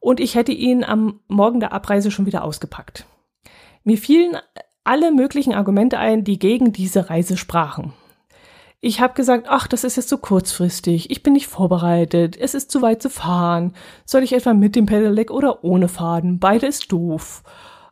und 0.00 0.20
ich 0.20 0.34
hätte 0.34 0.52
ihn 0.52 0.84
am 0.84 1.20
Morgen 1.28 1.60
der 1.60 1.72
Abreise 1.72 2.10
schon 2.10 2.26
wieder 2.26 2.44
ausgepackt. 2.44 3.06
Mir 3.84 3.98
fielen 3.98 4.36
alle 4.84 5.12
möglichen 5.12 5.54
Argumente 5.54 5.98
ein, 5.98 6.24
die 6.24 6.38
gegen 6.38 6.72
diese 6.72 7.10
Reise 7.10 7.36
sprachen. 7.36 7.92
Ich 8.80 9.00
habe 9.00 9.14
gesagt, 9.14 9.46
ach, 9.48 9.66
das 9.66 9.82
ist 9.82 9.96
jetzt 9.96 10.08
so 10.08 10.18
kurzfristig, 10.18 11.10
ich 11.10 11.24
bin 11.24 11.32
nicht 11.32 11.48
vorbereitet, 11.48 12.36
es 12.38 12.54
ist 12.54 12.70
zu 12.70 12.80
weit 12.80 13.02
zu 13.02 13.10
fahren, 13.10 13.74
soll 14.04 14.22
ich 14.22 14.32
etwa 14.32 14.54
mit 14.54 14.76
dem 14.76 14.86
Pedelec 14.86 15.32
oder 15.32 15.64
ohne 15.64 15.88
fahren, 15.88 16.38
beide 16.38 16.66
ist 16.66 16.92
doof. 16.92 17.42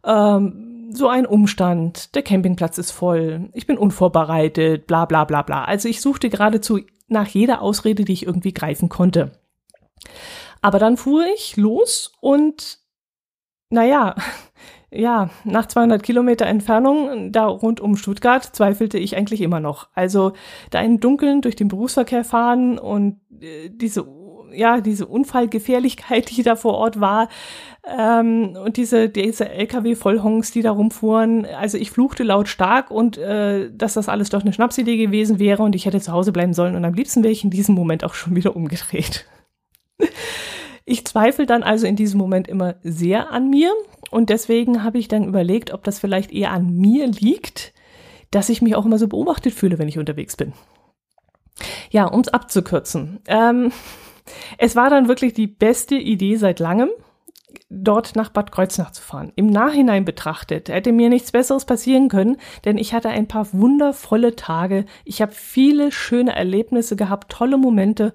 Ähm, 0.04 0.75
so 0.90 1.08
ein 1.08 1.26
Umstand, 1.26 2.14
der 2.14 2.22
Campingplatz 2.22 2.78
ist 2.78 2.90
voll, 2.90 3.50
ich 3.52 3.66
bin 3.66 3.78
unvorbereitet, 3.78 4.86
bla 4.86 5.04
bla 5.04 5.24
bla 5.24 5.42
bla. 5.42 5.64
Also 5.64 5.88
ich 5.88 6.00
suchte 6.00 6.30
geradezu 6.30 6.80
nach 7.08 7.28
jeder 7.28 7.62
Ausrede, 7.62 8.04
die 8.04 8.12
ich 8.12 8.26
irgendwie 8.26 8.52
greifen 8.52 8.88
konnte. 8.88 9.32
Aber 10.62 10.78
dann 10.78 10.96
fuhr 10.96 11.24
ich 11.34 11.56
los 11.56 12.12
und 12.20 12.78
naja, 13.70 14.14
ja, 14.90 15.30
nach 15.44 15.66
200 15.66 16.02
Kilometer 16.02 16.46
Entfernung, 16.46 17.32
da 17.32 17.46
rund 17.46 17.80
um 17.80 17.96
Stuttgart, 17.96 18.44
zweifelte 18.44 18.98
ich 18.98 19.16
eigentlich 19.16 19.40
immer 19.40 19.60
noch. 19.60 19.88
Also 19.94 20.32
da 20.70 20.80
im 20.80 21.00
Dunkeln 21.00 21.42
durch 21.42 21.56
den 21.56 21.68
Berufsverkehr 21.68 22.24
fahren 22.24 22.78
und 22.78 23.20
äh, 23.40 23.70
diese 23.70 24.06
ja, 24.52 24.80
diese 24.80 25.06
Unfallgefährlichkeit, 25.06 26.30
die 26.36 26.42
da 26.42 26.56
vor 26.56 26.74
Ort 26.74 27.00
war, 27.00 27.28
ähm, 27.86 28.56
und 28.56 28.76
diese, 28.76 29.08
diese 29.08 29.48
LKW-Vollhongs, 29.48 30.50
die 30.50 30.62
da 30.62 30.72
rumfuhren. 30.72 31.46
Also 31.46 31.78
ich 31.78 31.90
fluchte 31.90 32.24
lautstark 32.24 32.90
und 32.90 33.16
äh, 33.16 33.70
dass 33.72 33.94
das 33.94 34.08
alles 34.08 34.30
doch 34.30 34.42
eine 34.42 34.52
Schnapsidee 34.52 34.96
gewesen 34.96 35.38
wäre 35.38 35.62
und 35.62 35.74
ich 35.74 35.86
hätte 35.86 36.00
zu 36.00 36.12
Hause 36.12 36.32
bleiben 36.32 36.52
sollen. 36.52 36.74
Und 36.74 36.84
am 36.84 36.94
liebsten 36.94 37.22
wäre 37.22 37.32
ich 37.32 37.44
in 37.44 37.50
diesem 37.50 37.74
Moment 37.74 38.02
auch 38.02 38.14
schon 38.14 38.34
wieder 38.34 38.56
umgedreht. 38.56 39.26
Ich 40.88 41.04
zweifle 41.04 41.46
dann 41.46 41.64
also 41.64 41.84
in 41.84 41.96
diesem 41.96 42.18
Moment 42.18 42.46
immer 42.46 42.76
sehr 42.84 43.32
an 43.32 43.50
mir 43.50 43.72
und 44.12 44.30
deswegen 44.30 44.84
habe 44.84 44.98
ich 44.98 45.08
dann 45.08 45.24
überlegt, 45.24 45.72
ob 45.72 45.82
das 45.82 45.98
vielleicht 45.98 46.30
eher 46.30 46.52
an 46.52 46.76
mir 46.76 47.08
liegt, 47.08 47.74
dass 48.30 48.48
ich 48.48 48.62
mich 48.62 48.76
auch 48.76 48.86
immer 48.86 48.96
so 48.96 49.08
beobachtet 49.08 49.52
fühle, 49.52 49.80
wenn 49.80 49.88
ich 49.88 49.98
unterwegs 49.98 50.36
bin. 50.36 50.52
Ja, 51.90 52.06
um 52.06 52.20
es 52.20 52.28
abzukürzen. 52.28 53.18
Ähm, 53.26 53.72
es 54.58 54.76
war 54.76 54.90
dann 54.90 55.08
wirklich 55.08 55.32
die 55.32 55.46
beste 55.46 55.96
Idee 55.96 56.36
seit 56.36 56.60
langem, 56.60 56.90
dort 57.68 58.16
nach 58.16 58.30
Bad 58.30 58.52
Kreuznach 58.52 58.92
zu 58.92 59.02
fahren. 59.02 59.32
Im 59.36 59.46
Nachhinein 59.46 60.04
betrachtet 60.04 60.68
hätte 60.68 60.92
mir 60.92 61.08
nichts 61.08 61.32
Besseres 61.32 61.64
passieren 61.64 62.08
können, 62.08 62.36
denn 62.64 62.78
ich 62.78 62.94
hatte 62.94 63.08
ein 63.08 63.28
paar 63.28 63.52
wundervolle 63.52 64.36
Tage. 64.36 64.84
Ich 65.04 65.22
habe 65.22 65.32
viele 65.32 65.92
schöne 65.92 66.34
Erlebnisse 66.34 66.96
gehabt, 66.96 67.32
tolle 67.32 67.58
Momente 67.58 68.12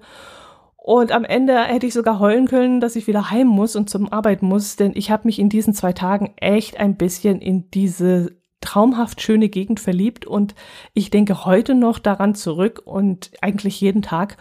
und 0.84 1.12
am 1.12 1.24
Ende 1.24 1.62
hätte 1.62 1.86
ich 1.86 1.94
sogar 1.94 2.18
heulen 2.18 2.48
können, 2.48 2.80
dass 2.80 2.96
ich 2.96 3.06
wieder 3.06 3.30
heim 3.30 3.46
muss 3.46 3.76
und 3.76 3.88
zum 3.88 4.12
Arbeiten 4.12 4.46
muss, 4.46 4.74
denn 4.74 4.92
ich 4.96 5.12
habe 5.12 5.28
mich 5.28 5.38
in 5.38 5.48
diesen 5.48 5.74
zwei 5.74 5.92
Tagen 5.92 6.34
echt 6.36 6.80
ein 6.80 6.96
bisschen 6.96 7.40
in 7.40 7.70
diese 7.70 8.36
traumhaft 8.60 9.20
schöne 9.20 9.48
Gegend 9.48 9.78
verliebt 9.78 10.26
und 10.26 10.56
ich 10.92 11.10
denke 11.10 11.44
heute 11.44 11.76
noch 11.76 12.00
daran 12.00 12.34
zurück 12.34 12.82
und 12.84 13.30
eigentlich 13.40 13.80
jeden 13.80 14.02
Tag 14.02 14.38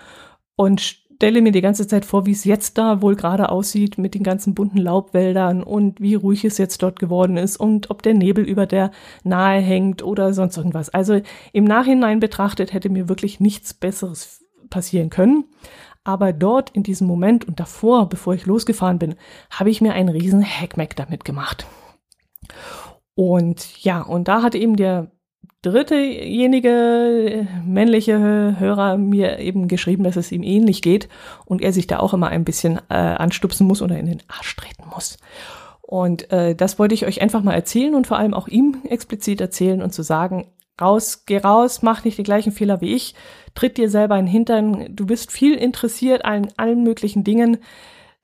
und 0.56 1.01
stelle 1.22 1.44
mir 1.44 1.52
die 1.52 1.62
ganze 1.62 1.86
Zeit 1.86 2.04
vor, 2.04 2.26
wie 2.26 2.32
es 2.32 2.46
jetzt 2.46 2.80
da 2.80 3.04
wohl 3.04 3.16
gerade 3.16 3.50
aussieht 3.50 4.00
mit 4.00 4.16
den 4.16 4.24
ganzen 4.24 4.56
bunten 4.56 4.80
Laubwäldern 4.80 5.62
und 5.62 6.02
wie 6.02 6.16
ruhig 6.16 6.44
es 6.46 6.58
jetzt 6.58 6.82
dort 6.82 6.98
geworden 6.98 7.38
ist 7.38 7.58
und 7.58 7.92
ob 7.92 8.02
der 8.02 8.16
Nebel 8.16 8.44
über 8.44 8.66
der 8.66 8.90
nahe 9.24 9.62
hängt 9.62 10.02
oder 10.02 10.34
sonst 10.34 10.58
irgendwas. 10.58 10.90
Also 10.90 11.22
im 11.54 11.64
Nachhinein 11.64 12.20
betrachtet 12.20 12.74
hätte 12.74 12.90
mir 12.90 13.08
wirklich 13.08 13.40
nichts 13.40 13.76
Besseres 13.76 14.44
passieren 14.72 15.12
können. 15.12 15.44
Aber 16.04 16.34
dort 16.34 16.72
in 16.72 16.82
diesem 16.82 17.06
Moment 17.06 17.48
und 17.48 17.60
davor, 17.60 18.10
bevor 18.10 18.34
ich 18.34 18.48
losgefahren 18.48 18.98
bin, 18.98 19.14
habe 19.52 19.70
ich 19.70 19.80
mir 19.80 19.94
einen 19.94 20.10
riesen 20.10 20.44
Hackmack 20.44 20.96
damit 20.96 21.24
gemacht. 21.24 21.68
Und 23.14 23.84
ja, 23.84 24.02
und 24.02 24.28
da 24.28 24.42
hat 24.42 24.56
eben 24.56 24.76
der 24.76 25.12
drittejenige 25.62 26.69
äh, 26.69 27.45
männliche 27.65 28.19
Hörer 28.60 28.97
mir 28.97 29.39
eben 29.39 29.67
geschrieben, 29.67 30.04
dass 30.04 30.15
es 30.15 30.32
ihm 30.32 30.43
ähnlich 30.43 30.82
geht 30.82 31.08
und 31.45 31.62
er 31.62 31.71
sich 31.71 31.88
da 31.88 32.00
auch 32.00 32.13
immer 32.13 32.30
ein 32.30 32.43
bisschen 32.43 32.80
äh, 32.89 32.95
anstupsen 32.95 33.67
muss 33.67 33.82
oder 33.82 33.97
in 33.97 34.08
den 34.08 34.24
Arsch 34.28 34.56
treten 34.56 34.86
muss. 34.93 35.17
Und 35.82 36.32
äh, 36.32 36.56
das 36.56 36.80
wollte 36.80 36.95
ich 36.95 37.06
euch 37.06 37.21
einfach 37.21 37.43
mal 37.43 37.54
erzählen 37.54 37.95
und 37.95 38.08
vor 38.08 38.17
allem 38.17 38.34
auch 38.34 38.47
ihm 38.47 38.78
explizit 38.88 39.41
erzählen 39.41 39.82
und 39.82 39.93
zu 39.93 40.04
sagen, 40.04 40.47
raus, 40.80 41.24
geh 41.26 41.38
raus, 41.38 41.82
mach 41.84 42.04
nicht 42.04 42.17
die 42.17 42.24
gleichen 42.24 42.52
Fehler 42.52 42.82
wie 42.82 42.95
ich, 42.95 43.13
tritt 43.54 43.78
dir 43.78 43.89
selber 43.89 44.17
in 44.17 44.26
den 44.26 44.32
Hintern, 44.32 44.88
du 44.95 45.06
bist 45.06 45.32
viel 45.32 45.56
interessiert 45.56 46.26
an 46.26 46.47
allen 46.58 46.84
möglichen 46.84 47.24
Dingen. 47.24 47.58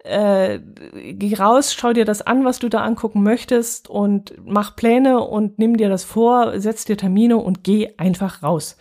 Äh, 0.03 0.59
geh 0.59 1.35
raus, 1.35 1.73
schau 1.73 1.91
dir 1.91 2.05
das 2.05 2.21
an, 2.21 2.45
was 2.45 2.59
du 2.59 2.69
da 2.69 2.83
angucken 2.83 3.23
möchtest 3.23 3.89
und 3.89 4.33
mach 4.45 4.75
Pläne 4.75 5.19
und 5.19 5.59
nimm 5.59 5.75
dir 5.75 5.89
das 5.89 6.03
vor, 6.03 6.59
setz 6.59 6.85
dir 6.85 6.97
Termine 6.97 7.37
und 7.37 7.63
geh 7.63 7.93
einfach 7.97 8.43
raus. 8.43 8.77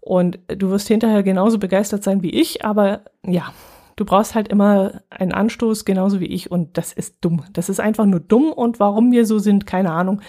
Und 0.00 0.38
du 0.48 0.70
wirst 0.70 0.88
hinterher 0.88 1.22
genauso 1.22 1.58
begeistert 1.58 2.02
sein 2.02 2.22
wie 2.22 2.30
ich, 2.30 2.64
aber 2.64 3.02
ja, 3.24 3.52
du 3.96 4.04
brauchst 4.04 4.34
halt 4.34 4.48
immer 4.48 5.02
einen 5.10 5.32
Anstoß, 5.32 5.84
genauso 5.84 6.20
wie 6.20 6.26
ich, 6.26 6.50
und 6.50 6.78
das 6.78 6.92
ist 6.92 7.16
dumm. 7.22 7.44
Das 7.52 7.68
ist 7.68 7.80
einfach 7.80 8.06
nur 8.06 8.20
dumm 8.20 8.52
und 8.52 8.80
warum 8.80 9.10
wir 9.12 9.26
so 9.26 9.38
sind, 9.38 9.66
keine 9.66 9.92
Ahnung. 9.92 10.20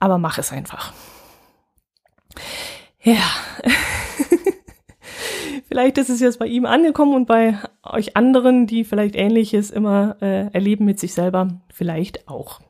Aber 0.00 0.18
mach 0.18 0.38
es 0.38 0.52
einfach. 0.52 0.92
Ja. 3.02 3.22
Vielleicht 5.74 5.98
ist 5.98 6.08
es 6.08 6.20
jetzt 6.20 6.38
bei 6.38 6.46
ihm 6.46 6.66
angekommen 6.66 7.14
und 7.14 7.26
bei 7.26 7.58
euch 7.82 8.16
anderen, 8.16 8.68
die 8.68 8.84
vielleicht 8.84 9.16
Ähnliches 9.16 9.72
immer 9.72 10.14
äh, 10.22 10.46
erleben 10.52 10.84
mit 10.84 11.00
sich 11.00 11.14
selber, 11.14 11.48
vielleicht 11.68 12.28
auch. 12.28 12.60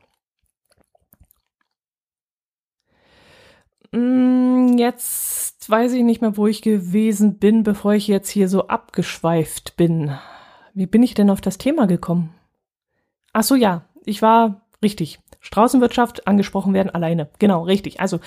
Mm, 3.91 4.79
jetzt 4.79 5.69
weiß 5.69 5.93
ich 5.93 6.01
nicht 6.01 6.21
mehr, 6.21 6.35
wo 6.35 6.47
ich 6.47 6.63
gewesen 6.63 7.37
bin, 7.37 7.61
bevor 7.61 7.93
ich 7.93 8.07
jetzt 8.07 8.29
hier 8.29 8.49
so 8.49 8.69
abgeschweift 8.69 9.77
bin. 9.77 10.17
Wie 10.73 10.87
bin 10.87 11.03
ich 11.03 11.13
denn 11.13 11.29
auf 11.29 11.41
das 11.41 11.59
Thema 11.59 11.85
gekommen? 11.85 12.33
Ach 13.33 13.43
so, 13.43 13.53
ja, 13.53 13.83
ich 14.03 14.23
war 14.23 14.63
richtig. 14.81 15.19
Straußenwirtschaft 15.41 16.25
angesprochen 16.25 16.73
werden 16.73 16.89
alleine. 16.89 17.29
Genau, 17.37 17.65
richtig. 17.65 17.99
Also 17.99 18.19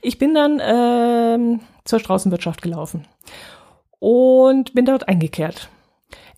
ich 0.00 0.16
bin 0.16 0.32
dann 0.32 0.58
ähm, 0.64 1.60
zur 1.84 1.98
Straußenwirtschaft 1.98 2.62
gelaufen 2.62 3.04
und 4.02 4.74
bin 4.74 4.84
dort 4.84 5.06
eingekehrt. 5.06 5.68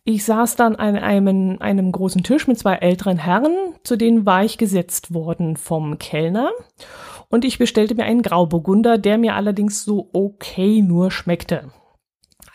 Ich 0.03 0.23
saß 0.23 0.55
dann 0.55 0.75
an 0.75 0.95
einem, 0.97 1.57
einem 1.59 1.91
großen 1.91 2.21
Tisch 2.21 2.47
mit 2.47 2.59
zwei 2.59 2.75
älteren 2.75 3.17
Herren, 3.17 3.55
zu 3.81 3.95
denen 3.95 4.23
war 4.23 4.45
ich 4.45 4.59
gesetzt 4.59 5.15
worden 5.15 5.57
vom 5.57 5.97
Kellner. 5.97 6.51
Und 7.27 7.43
ich 7.43 7.57
bestellte 7.57 7.95
mir 7.95 8.03
einen 8.03 8.21
Grauburgunder, 8.21 8.99
der 8.99 9.17
mir 9.17 9.33
allerdings 9.33 9.83
so 9.83 10.11
okay 10.13 10.83
nur 10.83 11.09
schmeckte. 11.09 11.71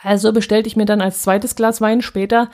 Also 0.00 0.32
bestellte 0.32 0.68
ich 0.68 0.76
mir 0.76 0.84
dann 0.84 1.00
als 1.00 1.22
zweites 1.22 1.56
Glas 1.56 1.80
Wein 1.80 2.02
später 2.02 2.48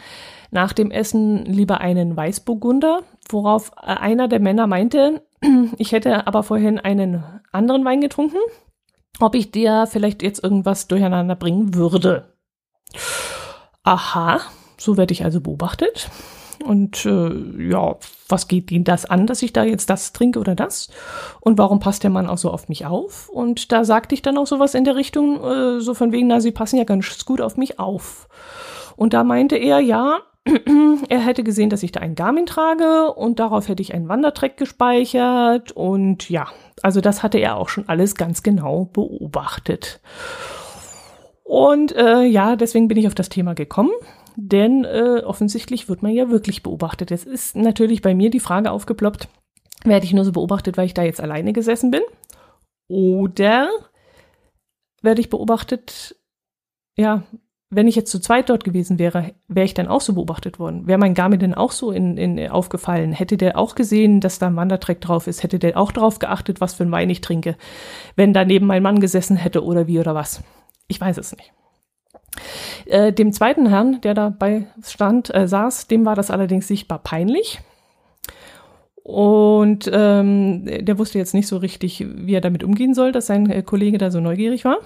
nach 0.51 0.73
dem 0.73 0.90
Essen 0.90 1.45
lieber 1.45 1.83
einen 1.83 2.16
Weißburgunder, 2.16 3.03
worauf 3.29 3.77
einer 3.77 4.29
der 4.29 4.40
Männer 4.40 4.66
meinte, 4.66 5.21
ich 5.77 5.92
hätte 5.92 6.27
aber 6.27 6.42
vorhin 6.42 6.79
einen 6.79 7.23
anderen 7.53 7.85
Wein 7.85 8.01
getrunken, 8.01 8.38
ob 9.21 9.35
ich 9.35 9.51
dir 9.51 9.87
vielleicht 9.87 10.23
jetzt 10.23 10.42
irgendwas 10.42 10.88
durcheinander 10.88 11.37
bringen 11.37 11.75
würde. 11.75 12.36
Aha, 13.83 14.41
so 14.77 14.97
werde 14.97 15.13
ich 15.13 15.25
also 15.25 15.41
beobachtet. 15.41 16.11
Und 16.65 17.05
äh, 17.07 17.69
ja, 17.71 17.97
was 18.29 18.49
geht 18.49 18.71
Ihnen 18.71 18.85
das 18.85 19.05
an, 19.05 19.27
dass 19.27 19.43
ich 19.43 19.53
da 19.53 19.65
jetzt 19.65 19.91
das 19.91 20.13
trinke 20.13 20.39
oder 20.39 20.55
das? 20.55 20.89
Und 21.41 21.59
warum 21.59 21.81
passt 21.81 22.03
der 22.03 22.11
Mann 22.11 22.29
auch 22.29 22.39
so 22.39 22.51
auf 22.51 22.69
mich 22.69 22.87
auf? 22.87 23.29
Und 23.29 23.73
da 23.73 23.85
sagte 23.85 24.15
ich 24.15 24.23
dann 24.23 24.39
auch 24.39 24.47
sowas 24.47 24.75
in 24.75 24.85
der 24.85 24.97
Richtung, 24.97 25.43
äh, 25.45 25.81
so 25.81 25.95
von 25.95 26.13
wegen, 26.13 26.27
na, 26.27 26.41
Sie 26.41 26.53
passen 26.53 26.79
ja 26.79 26.85
ganz 26.85 27.25
gut 27.25 27.41
auf 27.41 27.57
mich 27.57 27.79
auf. 27.79 28.29
Und 28.97 29.13
da 29.13 29.23
meinte 29.23 29.57
er, 29.57 29.81
ja, 29.81 30.21
er 31.09 31.21
hätte 31.21 31.43
gesehen, 31.43 31.71
dass 31.71 31.83
ich 31.83 31.93
da 31.93 32.01
einen 32.01 32.15
Garmin 32.15 32.47
trage 32.47 33.13
und 33.13 33.39
darauf 33.39 33.69
hätte 33.69 33.83
ich 33.83 33.95
einen 33.95 34.09
Wandertrack 34.09 34.57
gespeichert. 34.57 35.73
Und 35.73 36.31
ja, 36.31 36.47
also 36.83 37.01
das 37.01 37.23
hatte 37.23 37.39
er 37.39 37.57
auch 37.57 37.69
schon 37.69 37.89
alles 37.89 38.15
ganz 38.15 38.43
genau 38.43 38.87
beobachtet. 38.87 40.01
Und 41.47 41.95
äh, 41.95 42.25
ja, 42.25 42.57
deswegen 42.57 42.89
bin 42.89 42.99
ich 42.99 43.07
auf 43.07 43.15
das 43.15 43.29
Thema 43.29 43.55
gekommen, 43.55 43.93
denn 44.35 44.85
äh, 44.85 45.23
offensichtlich 45.25 45.89
wird 45.89 46.03
man 46.03 46.13
ja 46.13 46.29
wirklich 46.29 46.65
beobachtet. 46.65 47.13
Es 47.13 47.25
ist 47.25 47.55
natürlich 47.55 48.03
bei 48.03 48.17
mir 48.17 48.31
die 48.31 48.41
Frage 48.41 48.73
aufgeploppt, 48.73 49.29
werde 49.85 50.05
ich 50.05 50.13
nur 50.13 50.25
so 50.25 50.33
beobachtet, 50.33 50.77
weil 50.77 50.87
ich 50.87 50.95
da 50.95 51.05
jetzt 51.05 51.21
alleine 51.21 51.53
gesessen 51.53 51.93
bin? 51.93 52.03
Oder 52.89 53.69
werde 55.03 55.21
ich 55.21 55.31
beobachtet, 55.31 56.17
ja, 56.97 57.23
wenn 57.71 57.87
ich 57.87 57.95
jetzt 57.95 58.11
zu 58.11 58.21
zweit 58.21 58.49
dort 58.49 58.65
gewesen 58.65 58.99
wäre, 58.99 59.35
wäre 59.47 59.67
ich 59.67 59.75
dann 59.75 59.87
auch 59.87 60.01
so 60.01 60.15
beobachtet 60.15 60.59
worden? 60.59 60.89
Wäre 60.89 60.99
mein 60.99 61.15
Garmin 61.15 61.39
denn 61.39 61.55
auch 61.55 61.71
so 61.71 61.93
in, 61.93 62.17
in, 62.17 62.49
aufgefallen? 62.49 63.13
Hätte 63.13 63.37
der 63.37 63.57
auch 63.57 63.77
gesehen, 63.77 64.21
dass 64.21 64.41
da 64.41 64.49
ein 64.49 64.57
Wandertrack 64.57 65.01
drauf 65.01 65.29
ist? 65.29 65.45
Hätte 65.45 65.61
der 65.61 65.77
auch 65.77 65.93
darauf 65.93 66.19
geachtet, 66.19 66.61
was 66.61 66.75
für 66.75 66.83
ein 66.83 66.93
Wein 66.93 67.11
ich 67.11 67.21
trinke? 67.21 67.57
Wenn 68.17 68.33
da 68.33 68.45
neben 68.45 68.67
mein 68.67 68.83
Mann 68.83 68.99
gesessen 68.99 69.37
hätte 69.37 69.65
oder 69.65 69.87
wie 69.87 70.01
oder 70.01 70.17
was? 70.17 70.43
Ich 70.88 71.01
weiß 71.01 71.18
es 71.18 71.37
nicht. 71.37 71.53
Äh, 72.87 73.12
dem 73.12 73.33
zweiten 73.33 73.66
Herrn, 73.66 74.01
der 74.03 74.14
dabei 74.14 74.66
stand, 74.85 75.35
äh, 75.35 75.49
saß, 75.49 75.88
dem 75.88 76.05
war 76.05 76.14
das 76.14 76.31
allerdings 76.31 76.68
sichtbar 76.68 76.99
peinlich. 76.99 77.61
Und 79.03 79.88
ähm, 79.92 80.64
der 80.85 80.99
wusste 80.99 81.18
jetzt 81.18 81.33
nicht 81.33 81.46
so 81.46 81.59
richtig, 81.59 82.05
wie 82.09 82.35
er 82.35 82.40
damit 82.40 82.64
umgehen 82.64 82.92
soll, 82.92 83.12
dass 83.12 83.27
sein 83.27 83.49
äh, 83.49 83.62
Kollege 83.62 83.99
da 83.99 84.11
so 84.11 84.20
neugierig 84.20 84.64
war. 84.64 84.79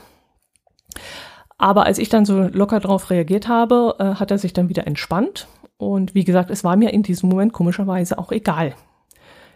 Aber 1.57 1.87
als 1.87 1.99
ich 1.99 2.09
dann 2.09 2.25
so 2.25 2.41
locker 2.41 2.81
drauf 2.81 3.11
reagiert 3.11 3.49
habe, 3.49 3.97
äh, 3.99 4.05
hat 4.17 4.31
er 4.31 4.39
sich 4.39 4.53
dann 4.53 4.69
wieder 4.69 4.87
entspannt. 4.87 5.47
Und 5.79 6.15
wie 6.15 6.25
gesagt, 6.25 6.51
es 6.51 6.65
war 6.65 6.77
mir 6.77 6.93
in 6.93 7.03
diesem 7.03 7.31
Moment 7.31 7.53
komischerweise 7.53 8.19
auch 8.19 8.33
egal. 8.33 8.75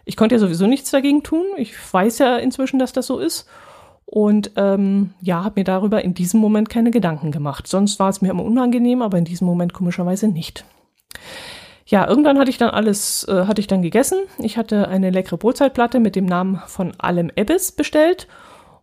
Ich 0.03 0.17
konnte 0.17 0.35
ja 0.35 0.39
sowieso 0.39 0.67
nichts 0.67 0.91
dagegen 0.91 1.23
tun. 1.23 1.45
Ich 1.57 1.73
weiß 1.93 2.19
ja 2.19 2.37
inzwischen, 2.37 2.79
dass 2.79 2.93
das 2.93 3.07
so 3.07 3.19
ist. 3.19 3.47
Und 4.05 4.51
ähm, 4.55 5.13
ja, 5.19 5.43
habe 5.43 5.59
mir 5.59 5.63
darüber 5.63 6.03
in 6.03 6.13
diesem 6.13 6.39
Moment 6.39 6.69
keine 6.69 6.91
Gedanken 6.91 7.31
gemacht. 7.31 7.67
Sonst 7.67 7.99
war 7.99 8.09
es 8.09 8.21
mir 8.21 8.29
immer 8.29 8.43
unangenehm, 8.43 9.01
aber 9.01 9.17
in 9.17 9.25
diesem 9.25 9.47
Moment 9.47 9.73
komischerweise 9.73 10.27
nicht. 10.27 10.63
Ja, 11.87 12.07
irgendwann 12.07 12.39
hatte 12.39 12.49
ich 12.49 12.57
dann 12.57 12.69
alles, 12.69 13.27
äh, 13.27 13.45
hatte 13.45 13.61
ich 13.61 13.67
dann 13.67 13.81
gegessen. 13.81 14.19
Ich 14.37 14.57
hatte 14.57 14.87
eine 14.87 15.09
leckere 15.09 15.37
Brotzeitplatte 15.37 15.99
mit 15.99 16.15
dem 16.15 16.25
Namen 16.25 16.61
von 16.67 16.93
Allem 16.97 17.31
Ebbes 17.35 17.71
bestellt. 17.71 18.27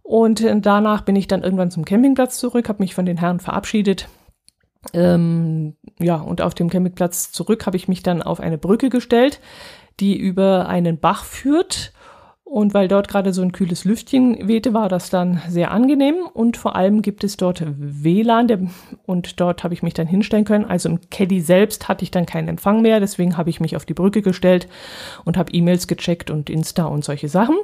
Und 0.03 0.41
äh, 0.41 0.61
danach 0.61 1.03
bin 1.03 1.17
ich 1.17 1.29
dann 1.29 1.43
irgendwann 1.43 1.71
zum 1.71 1.85
Campingplatz 1.85 2.39
zurück, 2.39 2.69
habe 2.69 2.83
mich 2.83 2.95
von 2.95 3.07
den 3.07 3.17
Herren 3.17 3.41
verabschiedet. 3.41 4.09
Ähm, 4.93 5.77
ja, 6.01 6.17
und 6.17 6.43
auf 6.43 6.55
dem 6.55 6.69
Campingplatz 6.69 7.31
zurück 7.31 7.67
habe 7.67 7.77
ich 7.77 7.87
mich 7.87 8.03
dann 8.03 8.23
auf 8.23 8.41
eine 8.41 8.59
Brücke 8.59 8.89
gestellt, 8.89 9.41
die 10.01 10.17
über 10.17 10.69
einen 10.69 10.99
Bach 10.99 11.25
führt 11.25 11.93
Und 12.53 12.75
weil 12.75 12.87
dort 12.87 13.09
gerade 13.09 13.33
so 13.33 13.41
ein 13.41 13.53
kühles 13.53 13.87
Lüftchen 13.87 14.47
wehte, 14.47 14.75
war 14.75 14.91
das 14.91 15.09
dann 15.09 15.41
sehr 15.49 15.71
angenehm. 15.71 16.17
Und 16.35 16.59
vor 16.59 16.77
allem 16.77 17.01
gibt 17.01 17.25
es 17.25 17.39
dort 17.39 17.65
WLAN 17.67 18.47
der, 18.47 18.59
und 19.07 19.41
dort 19.41 19.65
habe 19.65 19.73
ich 19.73 19.83
mich 19.83 19.95
dann 19.95 20.07
hinstellen 20.07 20.45
können. 20.45 20.67
Also 20.67 20.91
im 20.91 21.01
Caddy 21.09 21.41
selbst 21.41 21.89
hatte 21.89 22.05
ich 22.05 22.11
dann 22.11 22.27
keinen 22.27 22.49
Empfang 22.49 22.83
mehr. 22.83 23.01
Deswegen 23.01 23.39
habe 23.39 23.49
ich 23.49 23.61
mich 23.61 23.75
auf 23.75 23.87
die 23.87 23.95
Brücke 23.95 24.21
gestellt 24.21 24.69
und 25.25 25.39
habe 25.39 25.51
E-Mails 25.51 25.87
gecheckt 25.87 26.31
und 26.31 26.51
Insta 26.51 26.85
und 26.85 27.07
solche 27.07 27.31
Sachen. 27.31 27.57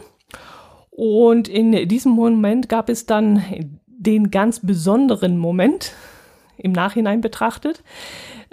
Und 0.91 1.49
in 1.49 1.87
diesem 1.87 2.13
Moment 2.13 2.71
gab 2.71 2.89
es 2.89 3.05
dann 3.05 3.43
den 3.87 4.31
ganz 4.31 4.61
besonderen 4.61 5.37
Moment 5.37 5.93
im 6.57 6.73
Nachhinein 6.73 7.21
betrachtet, 7.21 7.85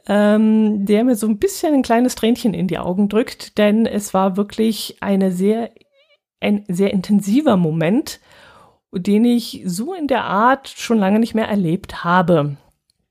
ähm, 0.06 0.86
der 0.86 1.06
mir 1.06 1.16
so 1.16 1.28
ein 1.28 1.38
bisschen 1.38 1.74
ein 1.74 1.82
kleines 1.82 2.16
Tränchen 2.16 2.54
in 2.54 2.68
die 2.68 2.78
Augen 2.78 3.08
drückt, 3.08 3.58
denn 3.58 3.86
es 3.86 4.14
war 4.14 4.36
wirklich 4.36 4.98
eine 5.00 5.32
sehr 5.32 5.72
ein 6.40 6.66
sehr 6.68 6.94
intensiver 6.94 7.58
Moment, 7.58 8.20
den 8.92 9.26
ich 9.26 9.62
so 9.66 9.94
in 9.94 10.08
der 10.08 10.24
Art 10.24 10.70
schon 10.70 10.98
lange 10.98 11.20
nicht 11.20 11.36
mehr 11.36 11.48
erlebt 11.48 12.04
habe 12.04 12.58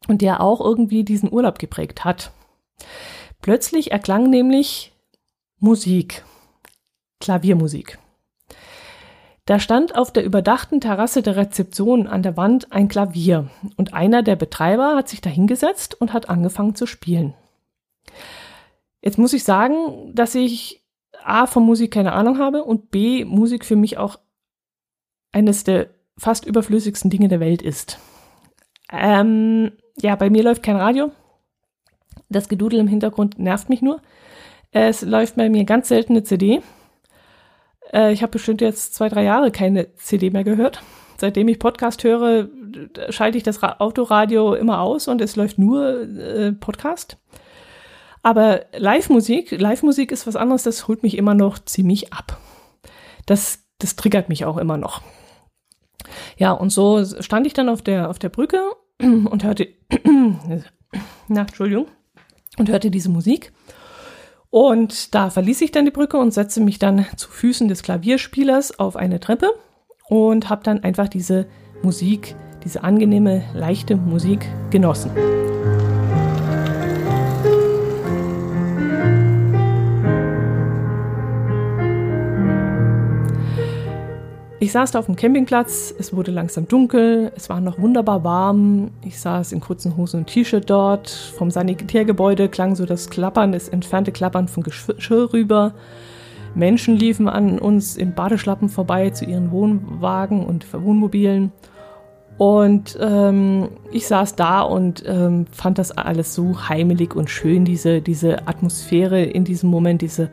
und 0.09 0.23
der 0.23 0.41
auch 0.41 0.61
irgendwie 0.61 1.05
diesen 1.05 1.33
Urlaub 1.33 1.59
geprägt 1.59 2.05
hat. 2.05 2.33
Plötzlich 3.41 3.91
erklang 3.93 4.31
nämlich 4.31 4.93
Musik, 5.59 6.25
Klaviermusik. 7.21 7.99
Da 9.47 9.61
stand 9.61 9.95
auf 9.95 10.11
der 10.11 10.25
überdachten 10.25 10.81
Terrasse 10.81 11.21
der 11.21 11.37
Rezeption 11.37 12.07
an 12.07 12.23
der 12.23 12.37
Wand 12.39 12.73
ein 12.73 12.89
Klavier 12.89 13.51
und 13.77 13.93
einer 13.93 14.23
der 14.23 14.37
Betreiber 14.37 14.97
hat 14.97 15.11
sich 15.11 15.21
da 15.21 15.29
hingesetzt 15.29 16.01
und 16.01 16.15
hat 16.15 16.31
angefangen 16.31 16.75
zu 16.75 16.87
spielen. 16.87 17.35
Jetzt 19.03 19.19
muss 19.19 19.35
ich 19.35 19.45
sagen, 19.45 20.15
dass 20.15 20.35
ich 20.35 20.84
A, 21.27 21.47
von 21.47 21.65
Musik 21.65 21.93
keine 21.93 22.13
Ahnung 22.13 22.39
habe 22.39 22.65
und 22.65 22.91
B, 22.91 23.25
Musik 23.25 23.65
für 23.65 23.77
mich 23.77 23.99
auch 23.99 24.19
eines 25.33 25.65
der 25.65 25.89
fast 26.17 26.47
überflüssigsten 26.47 27.11
Dinge 27.11 27.29
der 27.29 27.41
Welt 27.41 27.63
ist. 27.63 27.99
Ähm, 28.93 29.73
ja, 29.97 30.15
bei 30.17 30.31
mir 30.31 30.43
läuft 30.43 30.63
kein 30.63 30.77
Radio. 30.77 31.11
Das 32.29 32.49
Gedudel 32.49 32.81
im 32.81 32.89
Hintergrund 32.89 33.39
nervt 33.39 33.69
mich 33.69 33.83
nur. 33.83 34.01
Es 34.71 35.03
läuft 35.03 35.37
bei 35.37 35.49
mir 35.49 35.65
ganz 35.65 35.89
selten 35.89 36.13
eine 36.13 36.25
CD. 36.25 36.61
Äh, 37.93 38.13
ich 38.13 38.23
habe 38.23 38.33
bestimmt 38.33 38.61
jetzt 38.61 38.95
zwei, 38.95 39.09
drei 39.09 39.25
Jahre 39.25 39.51
keine 39.51 39.95
CD 39.95 40.31
mehr 40.31 40.45
gehört. 40.45 40.83
Seitdem 41.17 41.49
ich 41.49 41.59
Podcast 41.59 42.03
höre, 42.03 42.49
schalte 43.11 43.39
ich 43.39 43.45
das 43.45 43.63
Autoradio 43.63 44.55
immer 44.55 44.81
aus 44.81 45.07
und 45.07 45.21
es 45.21 45.37
läuft 45.37 45.59
nur 45.59 46.03
äh, 46.03 46.53
Podcast. 46.53 47.19
Aber 48.25 48.65
Live-Musik, 48.75 49.51
Live-Musik 49.51 50.11
ist 50.11 50.27
was 50.27 50.35
anderes, 50.35 50.63
das 50.63 50.89
holt 50.89 51.03
mich 51.03 51.19
immer 51.19 51.35
noch 51.35 51.59
ziemlich 51.59 52.15
ab. 52.15 52.39
Das, 53.27 53.59
das 53.79 53.97
triggert 53.97 54.31
mich 54.31 54.47
auch 54.47 54.57
immer 54.57 54.79
noch. 54.79 55.03
Ja, 56.39 56.53
und 56.53 56.71
so 56.71 57.05
stand 57.21 57.47
ich 57.47 57.53
dann 57.53 57.69
auf 57.69 57.83
der, 57.83 58.09
auf 58.09 58.19
der 58.19 58.31
Brücke 58.31 58.63
und 58.99 59.45
hörte, 59.45 59.69
na, 61.29 61.43
Entschuldigung, 61.43 61.87
und 62.57 62.71
hörte 62.71 62.91
diese 62.91 63.11
Musik. 63.11 63.53
Und 64.49 65.15
da 65.15 65.29
verließ 65.29 65.61
ich 65.61 65.73
dann 65.73 65.85
die 65.85 65.91
Brücke 65.91 66.17
und 66.17 66.33
setzte 66.33 66.63
mich 66.63 66.79
dann 66.79 67.05
zu 67.17 67.29
Füßen 67.29 67.69
des 67.69 67.83
Klavierspielers 67.83 68.79
auf 68.79 68.97
eine 68.97 69.21
Treppe 69.21 69.51
und 70.09 70.49
habe 70.49 70.63
dann 70.63 70.83
einfach 70.83 71.09
diese 71.09 71.47
Musik, 71.83 72.37
diese 72.65 72.85
angenehme, 72.85 73.45
leichte 73.53 73.97
Musik 73.97 74.49
genossen. 74.71 75.11
Ich 84.65 84.73
saß 84.73 84.93
da 84.93 84.99
auf 84.99 85.05
dem 85.05 85.15
Campingplatz, 85.15 85.95
es 85.99 86.17
wurde 86.17 86.31
langsam 86.31 86.67
dunkel, 86.67 87.31
es 87.37 87.51
war 87.51 87.61
noch 87.61 87.79
wunderbar 87.79 88.25
warm. 88.25 88.93
Ich 89.05 89.21
saß 89.21 89.53
in 89.53 89.61
kurzen 89.61 89.95
Hosen 89.99 90.21
und 90.21 90.27
T-Shirt 90.27 90.71
dort. 90.71 91.11
Vom 91.11 91.51
Sanitärgebäude 91.51 92.49
klang 92.49 92.75
so 92.75 92.87
das 92.87 93.11
Klappern, 93.11 93.53
das 93.53 93.69
entfernte 93.69 94.11
Klappern 94.11 94.49
von 94.49 94.63
Geschirr 94.63 95.35
rüber. 95.35 95.75
Menschen 96.55 96.97
liefen 96.97 97.29
an 97.29 97.59
uns 97.59 97.99
in 97.99 98.15
Badeschlappen 98.15 98.71
vorbei 98.71 99.11
zu 99.11 99.27
ihren 99.27 99.51
Wohnwagen 99.51 100.47
und 100.47 100.73
Wohnmobilen. 100.73 101.53
Und 102.39 102.99
ähm, 103.03 103.69
ich 103.93 104.07
saß 104.07 104.35
da 104.35 104.63
und 104.63 105.05
ähm, 105.07 105.45
fand 105.53 105.77
das 105.77 105.91
alles 105.91 106.35
so 106.35 106.71
heimelig 106.71 107.15
und 107.15 107.29
schön, 107.29 107.67
diese, 107.67 108.01
diese 108.01 108.49
Atmosphäre 108.49 109.23
in 109.25 109.45
diesem 109.45 109.69
Moment, 109.69 110.01
diese, 110.01 110.31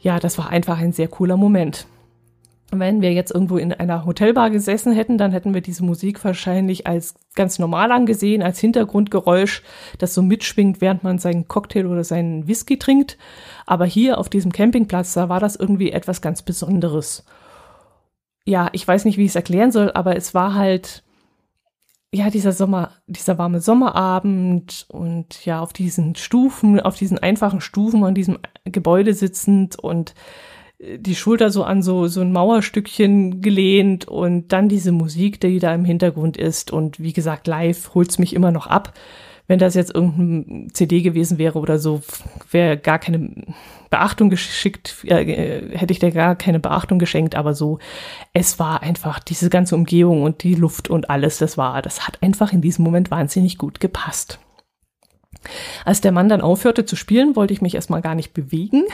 ja, 0.00 0.20
das 0.20 0.38
war 0.38 0.50
einfach 0.50 0.78
ein 0.78 0.92
sehr 0.92 1.08
cooler 1.08 1.36
Moment. 1.36 1.88
Wenn 2.72 3.02
wir 3.02 3.12
jetzt 3.12 3.32
irgendwo 3.32 3.56
in 3.56 3.72
einer 3.72 4.04
Hotelbar 4.04 4.50
gesessen 4.50 4.92
hätten, 4.92 5.18
dann 5.18 5.32
hätten 5.32 5.54
wir 5.54 5.60
diese 5.60 5.84
Musik 5.84 6.24
wahrscheinlich 6.24 6.86
als 6.86 7.14
ganz 7.34 7.58
normal 7.58 7.90
angesehen, 7.90 8.42
als 8.42 8.60
Hintergrundgeräusch, 8.60 9.62
das 9.98 10.14
so 10.14 10.22
mitschwingt, 10.22 10.80
während 10.80 11.02
man 11.02 11.18
seinen 11.18 11.48
Cocktail 11.48 11.86
oder 11.86 12.04
seinen 12.04 12.46
Whisky 12.46 12.78
trinkt. 12.78 13.18
Aber 13.66 13.86
hier 13.86 14.18
auf 14.18 14.28
diesem 14.28 14.52
Campingplatz, 14.52 15.14
da 15.14 15.28
war 15.28 15.40
das 15.40 15.56
irgendwie 15.56 15.90
etwas 15.90 16.20
ganz 16.20 16.42
Besonderes. 16.42 17.24
Ja, 18.44 18.68
ich 18.72 18.86
weiß 18.86 19.04
nicht, 19.04 19.18
wie 19.18 19.24
ich 19.24 19.30
es 19.30 19.36
erklären 19.36 19.72
soll, 19.72 19.90
aber 19.92 20.16
es 20.16 20.32
war 20.32 20.54
halt, 20.54 21.02
ja, 22.12 22.30
dieser 22.30 22.52
Sommer, 22.52 22.92
dieser 23.06 23.38
warme 23.38 23.60
Sommerabend 23.60 24.86
und 24.88 25.44
ja, 25.44 25.60
auf 25.60 25.72
diesen 25.72 26.16
Stufen, 26.16 26.80
auf 26.80 26.96
diesen 26.96 27.18
einfachen 27.18 27.60
Stufen 27.60 28.02
an 28.04 28.14
diesem 28.14 28.38
Gebäude 28.64 29.14
sitzend 29.14 29.78
und 29.78 30.14
die 30.80 31.14
Schulter 31.14 31.50
so 31.50 31.62
an 31.62 31.82
so, 31.82 32.06
so 32.06 32.22
ein 32.22 32.32
Mauerstückchen 32.32 33.42
gelehnt 33.42 34.08
und 34.08 34.48
dann 34.48 34.68
diese 34.68 34.92
Musik, 34.92 35.40
die 35.40 35.58
da 35.58 35.74
im 35.74 35.84
Hintergrund 35.84 36.38
ist. 36.38 36.70
Und 36.70 36.98
wie 36.98 37.12
gesagt, 37.12 37.46
live 37.46 37.94
holt's 37.94 38.18
mich 38.18 38.34
immer 38.34 38.50
noch 38.50 38.66
ab. 38.66 38.94
Wenn 39.46 39.58
das 39.58 39.74
jetzt 39.74 39.94
irgendein 39.94 40.70
CD 40.72 41.02
gewesen 41.02 41.36
wäre 41.36 41.58
oder 41.58 41.78
so, 41.78 42.00
wäre 42.50 42.78
gar 42.78 42.98
keine 42.98 43.30
Beachtung 43.90 44.30
geschickt, 44.30 45.04
äh, 45.04 45.76
hätte 45.76 45.92
ich 45.92 45.98
dir 45.98 46.12
gar 46.12 46.36
keine 46.36 46.60
Beachtung 46.60 47.00
geschenkt, 47.00 47.34
aber 47.34 47.52
so, 47.52 47.80
es 48.32 48.60
war 48.60 48.82
einfach 48.82 49.18
diese 49.18 49.50
ganze 49.50 49.74
Umgebung 49.74 50.22
und 50.22 50.44
die 50.44 50.54
Luft 50.54 50.88
und 50.88 51.10
alles, 51.10 51.38
das 51.38 51.58
war, 51.58 51.82
das 51.82 52.06
hat 52.06 52.22
einfach 52.22 52.52
in 52.52 52.62
diesem 52.62 52.84
Moment 52.84 53.10
wahnsinnig 53.10 53.58
gut 53.58 53.80
gepasst. 53.80 54.38
Als 55.84 56.00
der 56.00 56.12
Mann 56.12 56.28
dann 56.28 56.40
aufhörte 56.42 56.84
zu 56.84 56.94
spielen, 56.94 57.34
wollte 57.34 57.52
ich 57.52 57.60
mich 57.60 57.74
erstmal 57.74 58.02
gar 58.02 58.14
nicht 58.14 58.32
bewegen. 58.32 58.84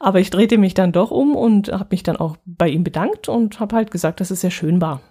Aber 0.00 0.18
ich 0.18 0.30
drehte 0.30 0.58
mich 0.58 0.74
dann 0.74 0.92
doch 0.92 1.10
um 1.10 1.36
und 1.36 1.70
habe 1.70 1.88
mich 1.90 2.02
dann 2.02 2.16
auch 2.16 2.36
bei 2.46 2.68
ihm 2.68 2.82
bedankt 2.82 3.28
und 3.28 3.60
habe 3.60 3.76
halt 3.76 3.90
gesagt, 3.90 4.20
dass 4.20 4.30
es 4.30 4.40
sehr 4.40 4.50
schön 4.50 4.80
war. 4.80 5.02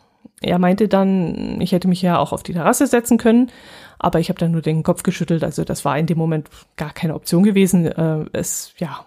Er 0.41 0.58
meinte 0.58 0.88
dann, 0.88 1.62
ich 1.62 1.71
hätte 1.71 1.88
mich 1.88 2.02
ja 2.02 2.17
auch 2.17 2.34
auf 2.34 2.43
die 2.43 2.54
Terrasse 2.54 2.88
setzen 2.88 3.17
können, 3.17 3.52
aber 3.99 4.19
ich 4.19 4.30
habe 4.30 4.39
dann 4.39 4.52
nur 4.52 4.62
den 4.62 4.84
Kopf 4.84 5.04
geschüttelt. 5.04 5.43
Also 5.43 5.63
das 5.63 5.86
war 5.86 5.97
in 5.97 6.08
dem 6.08 6.17
Moment 6.17 6.49
gar 6.75 6.91
keine 6.91 7.13
Option 7.13 7.43
gewesen. 7.43 7.86
Äh, 7.86 8.25
es, 8.34 8.73
ja, 8.78 9.06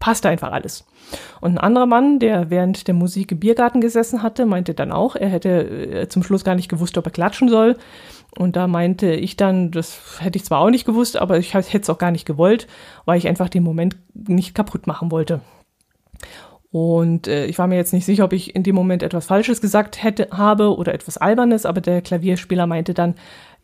passte 0.00 0.28
einfach 0.28 0.52
alles. 0.52 0.84
Und 1.40 1.52
ein 1.52 1.58
anderer 1.58 1.86
Mann, 1.86 2.18
der 2.18 2.50
während 2.50 2.88
der 2.88 2.94
Musik 2.94 3.32
im 3.32 3.38
Biergarten 3.38 3.80
gesessen 3.80 4.22
hatte, 4.22 4.44
meinte 4.44 4.74
dann 4.74 4.92
auch, 4.92 5.14
er 5.14 5.28
hätte 5.28 5.48
äh, 5.50 6.08
zum 6.08 6.22
Schluss 6.22 6.42
gar 6.42 6.54
nicht 6.54 6.68
gewusst, 6.68 6.98
ob 6.98 7.06
er 7.06 7.12
klatschen 7.12 7.48
soll. 7.48 7.76
Und 8.38 8.56
da 8.56 8.66
meinte 8.66 9.12
ich 9.14 9.36
dann, 9.36 9.70
das 9.70 10.20
hätte 10.20 10.36
ich 10.36 10.44
zwar 10.44 10.60
auch 10.60 10.70
nicht 10.70 10.84
gewusst, 10.84 11.16
aber 11.16 11.38
ich 11.38 11.54
hätte 11.54 11.78
es 11.78 11.90
auch 11.90 11.98
gar 11.98 12.10
nicht 12.10 12.26
gewollt, 12.26 12.66
weil 13.04 13.18
ich 13.18 13.28
einfach 13.28 13.48
den 13.48 13.62
Moment 13.62 13.96
nicht 14.14 14.54
kaputt 14.54 14.86
machen 14.86 15.10
wollte. 15.10 15.40
Und 16.70 17.28
äh, 17.28 17.46
ich 17.46 17.58
war 17.58 17.66
mir 17.68 17.76
jetzt 17.76 17.94
nicht 17.94 18.04
sicher, 18.04 18.24
ob 18.24 18.34
ich 18.34 18.54
in 18.54 18.62
dem 18.62 18.74
Moment 18.74 19.02
etwas 19.02 19.26
Falsches 19.26 19.60
gesagt 19.60 20.02
hätte, 20.02 20.28
habe 20.30 20.76
oder 20.76 20.92
etwas 20.92 21.16
Albernes, 21.16 21.64
aber 21.64 21.80
der 21.80 22.02
Klavierspieler 22.02 22.66
meinte 22.66 22.92
dann, 22.92 23.14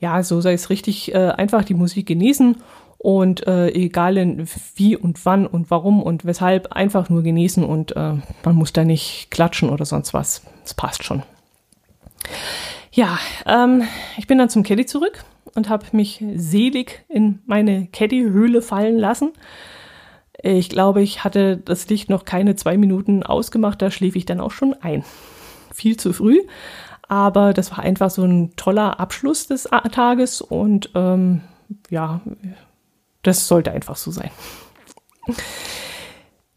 ja, 0.00 0.22
so 0.22 0.40
sei 0.40 0.54
es 0.54 0.70
richtig, 0.70 1.14
äh, 1.14 1.28
einfach 1.28 1.64
die 1.64 1.74
Musik 1.74 2.06
genießen 2.06 2.56
und 2.96 3.46
äh, 3.46 3.68
egal 3.70 4.16
in 4.16 4.48
wie 4.76 4.96
und 4.96 5.26
wann 5.26 5.46
und 5.46 5.70
warum 5.70 6.02
und 6.02 6.24
weshalb, 6.24 6.72
einfach 6.72 7.10
nur 7.10 7.22
genießen 7.22 7.64
und 7.64 7.94
äh, 7.96 8.14
man 8.44 8.54
muss 8.54 8.72
da 8.72 8.84
nicht 8.84 9.30
klatschen 9.30 9.68
oder 9.68 9.84
sonst 9.84 10.14
was. 10.14 10.42
Es 10.64 10.72
passt 10.72 11.04
schon. 11.04 11.22
Ja, 12.94 13.18
ähm, 13.46 13.84
ich 14.18 14.26
bin 14.26 14.36
dann 14.36 14.50
zum 14.50 14.62
Caddy 14.62 14.84
zurück 14.84 15.24
und 15.54 15.70
habe 15.70 15.86
mich 15.92 16.22
selig 16.34 17.04
in 17.08 17.40
meine 17.46 17.86
Caddy-Höhle 17.86 18.60
fallen 18.60 18.98
lassen. 18.98 19.32
Ich 20.42 20.68
glaube, 20.68 21.02
ich 21.02 21.24
hatte 21.24 21.56
das 21.56 21.88
Licht 21.88 22.10
noch 22.10 22.26
keine 22.26 22.54
zwei 22.54 22.76
Minuten 22.76 23.22
ausgemacht, 23.22 23.80
da 23.80 23.90
schlief 23.90 24.14
ich 24.14 24.26
dann 24.26 24.40
auch 24.40 24.50
schon 24.50 24.74
ein. 24.82 25.04
Viel 25.72 25.96
zu 25.96 26.12
früh, 26.12 26.40
aber 27.08 27.54
das 27.54 27.70
war 27.70 27.78
einfach 27.78 28.10
so 28.10 28.24
ein 28.24 28.54
toller 28.56 29.00
Abschluss 29.00 29.46
des 29.46 29.68
Tages 29.92 30.42
und 30.42 30.90
ähm, 30.94 31.40
ja, 31.88 32.20
das 33.22 33.48
sollte 33.48 33.72
einfach 33.72 33.96
so 33.96 34.10
sein. 34.10 34.30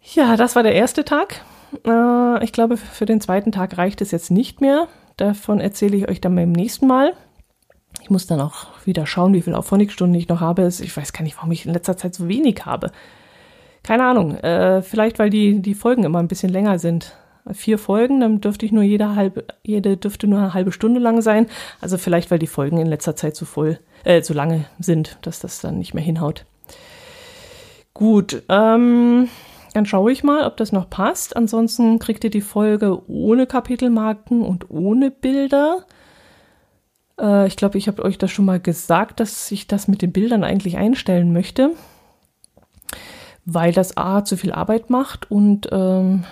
Ja, 0.01 0.36
das 0.36 0.55
war 0.57 0.63
der 0.63 0.75
erste 0.75 1.05
Tag. 1.05 1.45
Äh, 1.86 2.43
ich 2.43 2.51
glaube, 2.51 2.75
für 2.75 3.05
den 3.05 3.21
zweiten 3.21 3.53
Tag 3.53 3.77
reicht 3.77 4.01
es 4.01 4.11
jetzt 4.11 4.31
nicht 4.31 4.59
mehr. 4.59 4.89
Davon 5.18 5.59
erzähle 5.59 5.97
ich 5.97 6.09
euch 6.09 6.22
dann 6.22 6.36
beim 6.36 6.51
nächsten 6.51 6.88
Mal. 6.88 7.13
Ich 8.01 8.09
muss 8.09 8.28
dann 8.28 8.41
auch 8.41 8.68
wieder 8.86 9.05
schauen, 9.07 9.34
wie 9.34 9.41
viele 9.41 9.57
Auphonic-Stunden 9.57 10.16
ich 10.16 10.28
noch 10.28 10.41
habe. 10.41 10.68
Ich 10.68 10.95
weiß 10.95 11.13
gar 11.13 11.24
nicht, 11.24 11.38
warum 11.38 11.51
ich 11.51 11.66
in 11.66 11.74
letzter 11.74 11.97
Zeit 11.97 12.13
so 12.13 12.28
wenig 12.28 12.66
habe. 12.66 12.91
keine 13.84 14.03
Ahnung, 14.03 14.36
äh, 14.38 14.82
vielleicht 14.82 15.20
weil 15.20 15.30
die, 15.30 15.61
die 15.61 15.76
Folgen 15.76 16.03
immer 16.03 16.20
ein 16.20 16.28
bisschen 16.28 16.51
länger 16.51 16.80
sind. 16.80 17.16
Vier 17.53 17.78
Folgen, 17.78 18.20
dann 18.20 18.41
dürfte 18.41 18.66
ich 18.66 18.72
nur 18.72 18.82
jede 18.82 19.16
halbe, 19.16 19.45
jede 19.61 19.97
dürfte 19.97 20.26
nur 20.26 20.39
eine 20.39 20.53
halbe 20.55 20.72
Stunde 20.72 20.99
lang 20.99 21.22
sein. 21.22 21.45
Also 21.80 21.99
vielleicht, 21.99 22.32
weil 22.32 22.39
die 22.39 22.47
Folgen 22.47 22.80
in 22.80 22.88
letzter 22.88 23.16
Zeit 23.16 23.36
zu 23.36 23.45
voll, 23.45 23.80
äh, 24.03 24.24
zu 24.24 24.34
lange 24.34 24.66
sind, 24.80 25.20
dass 25.22 25.39
das 25.39 25.61
dann 25.61 25.78
nicht 25.78 25.93
mehr 25.93 26.03
hinhaut. 26.03 26.45
Gut, 27.93 28.41
ähm, 28.49 29.30
dann 29.76 29.86
schaue 29.86 30.13
ich 30.13 30.23
mal, 30.23 30.45
ob 30.45 30.55
das 30.55 30.71
noch 30.71 30.89
passt. 30.89 31.36
Ansonsten 31.36 31.99
kriegt 31.99 32.23
ihr 32.23 32.30
die 32.30 32.39
Folge 32.39 33.01
ohne 33.09 33.45
Kapitelmarken 33.45 34.41
und 34.41 34.69
ohne 34.69 35.11
Bilder. 35.11 35.86
Äh, 37.19 37.47
ich 37.47 37.57
glaube, 37.57 37.78
ich 37.78 37.89
habe 37.89 38.01
euch 38.03 38.17
das 38.17 38.32
schon 38.32 38.45
mal 38.45 38.61
gesagt, 38.61 39.19
dass 39.19 39.51
ich 39.51 39.67
das 39.67 39.89
mit 39.89 40.01
den 40.01 40.13
Bildern 40.13 40.45
eigentlich 40.45 40.78
einstellen 40.78 41.34
möchte, 41.34 41.71
weil 43.43 43.73
das 43.73 43.97
A 43.97 44.23
zu 44.23 44.38
viel 44.38 44.53
Arbeit 44.53 44.89
macht 44.89 45.30
und 45.30 45.67
ähm, 45.73 46.23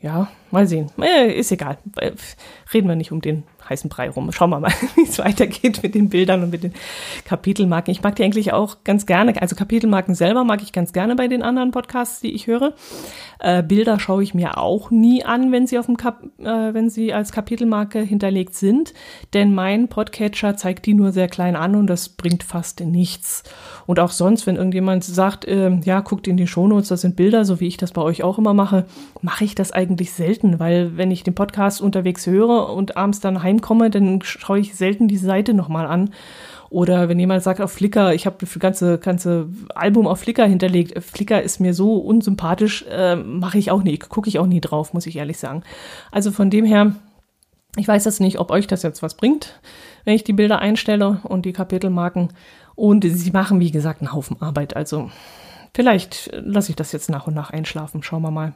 ja, 0.00 0.28
mal 0.50 0.66
sehen. 0.66 0.90
Äh, 1.00 1.32
ist 1.38 1.52
egal. 1.52 1.78
Äh, 1.96 2.10
reden 2.74 2.88
wir 2.88 2.96
nicht 2.96 3.12
um 3.12 3.20
den 3.20 3.44
heißen 3.68 3.90
Brei 3.90 4.10
rum. 4.10 4.30
Schauen 4.32 4.50
wir 4.50 4.60
mal, 4.60 4.72
wie 4.96 5.02
es 5.02 5.18
weitergeht 5.18 5.82
mit 5.82 5.94
den 5.94 6.08
Bildern 6.08 6.42
und 6.42 6.50
mit 6.50 6.62
den 6.62 6.72
Kapitelmarken. 7.24 7.92
Ich 7.92 8.02
mag 8.02 8.16
die 8.16 8.24
eigentlich 8.24 8.52
auch 8.52 8.78
ganz 8.84 9.06
gerne. 9.06 9.40
Also 9.40 9.56
Kapitelmarken 9.56 10.14
selber 10.14 10.44
mag 10.44 10.62
ich 10.62 10.72
ganz 10.72 10.92
gerne 10.92 11.16
bei 11.16 11.28
den 11.28 11.42
anderen 11.42 11.70
Podcasts, 11.70 12.20
die 12.20 12.32
ich 12.32 12.46
höre. 12.46 12.74
Äh, 13.40 13.62
Bilder 13.62 14.00
schaue 14.00 14.22
ich 14.22 14.34
mir 14.34 14.58
auch 14.58 14.90
nie 14.90 15.24
an, 15.24 15.52
wenn 15.52 15.66
sie 15.66 15.78
auf 15.78 15.86
dem 15.86 15.96
Kap 15.96 16.22
äh, 16.38 16.74
wenn 16.74 16.90
sie 16.90 17.12
als 17.12 17.32
Kapitelmarke 17.32 18.00
hinterlegt 18.00 18.54
sind, 18.54 18.94
denn 19.34 19.54
mein 19.54 19.88
Podcatcher 19.88 20.56
zeigt 20.56 20.86
die 20.86 20.94
nur 20.94 21.12
sehr 21.12 21.28
klein 21.28 21.56
an 21.56 21.74
und 21.74 21.86
das 21.86 22.08
bringt 22.08 22.42
fast 22.42 22.80
nichts. 22.80 23.42
Und 23.86 24.00
auch 24.00 24.10
sonst, 24.10 24.46
wenn 24.46 24.56
irgendjemand 24.56 25.04
sagt, 25.04 25.44
äh, 25.44 25.70
ja, 25.84 26.00
guckt 26.00 26.28
in 26.28 26.36
die 26.36 26.46
Shownotes, 26.46 26.88
das 26.88 27.02
sind 27.02 27.16
Bilder, 27.16 27.44
so 27.44 27.60
wie 27.60 27.66
ich 27.66 27.76
das 27.76 27.92
bei 27.92 28.02
euch 28.02 28.22
auch 28.22 28.38
immer 28.38 28.54
mache, 28.54 28.86
mache 29.22 29.44
ich 29.44 29.54
das 29.54 29.72
eigentlich 29.72 30.12
selten, 30.12 30.58
weil 30.58 30.96
wenn 30.96 31.10
ich 31.10 31.22
den 31.22 31.34
Podcast 31.34 31.80
unterwegs 31.80 32.26
höre 32.26 32.70
und 32.70 32.96
abends 32.96 33.20
dann 33.20 33.42
heimkomme, 33.58 33.90
dann 33.90 34.20
schaue 34.22 34.60
ich 34.60 34.74
selten 34.74 35.08
die 35.08 35.16
Seite 35.16 35.54
nochmal 35.54 35.86
an 35.86 36.10
oder 36.70 37.08
wenn 37.08 37.18
jemand 37.18 37.42
sagt 37.42 37.60
auf 37.60 37.72
Flickr, 37.72 38.12
ich 38.12 38.26
habe 38.26 38.36
das 38.40 38.58
ganze, 38.58 38.98
ganze 38.98 39.48
Album 39.74 40.06
auf 40.06 40.20
Flickr 40.20 40.46
hinterlegt, 40.46 41.02
Flickr 41.02 41.42
ist 41.42 41.60
mir 41.60 41.72
so 41.72 41.96
unsympathisch, 41.96 42.84
äh, 42.90 43.16
mache 43.16 43.58
ich 43.58 43.70
auch 43.70 43.82
nie, 43.82 43.98
gucke 43.98 44.28
ich 44.28 44.38
auch 44.38 44.46
nie 44.46 44.60
drauf, 44.60 44.92
muss 44.92 45.06
ich 45.06 45.16
ehrlich 45.16 45.38
sagen. 45.38 45.62
Also 46.12 46.30
von 46.30 46.50
dem 46.50 46.64
her, 46.64 46.94
ich 47.76 47.88
weiß 47.88 48.04
jetzt 48.04 48.20
nicht, 48.20 48.38
ob 48.38 48.50
euch 48.50 48.66
das 48.66 48.82
jetzt 48.82 49.02
was 49.02 49.14
bringt, 49.14 49.60
wenn 50.04 50.14
ich 50.14 50.24
die 50.24 50.32
Bilder 50.32 50.58
einstelle 50.58 51.20
und 51.22 51.46
die 51.46 51.52
Kapitelmarken. 51.52 52.28
Und 52.74 53.04
sie 53.04 53.30
machen, 53.30 53.60
wie 53.60 53.70
gesagt, 53.70 54.00
einen 54.00 54.12
Haufen 54.12 54.40
Arbeit. 54.40 54.76
Also 54.76 55.10
vielleicht 55.74 56.30
lasse 56.32 56.70
ich 56.70 56.76
das 56.76 56.92
jetzt 56.92 57.10
nach 57.10 57.26
und 57.26 57.34
nach 57.34 57.50
einschlafen. 57.50 58.02
Schauen 58.02 58.22
wir 58.22 58.30
mal. 58.30 58.52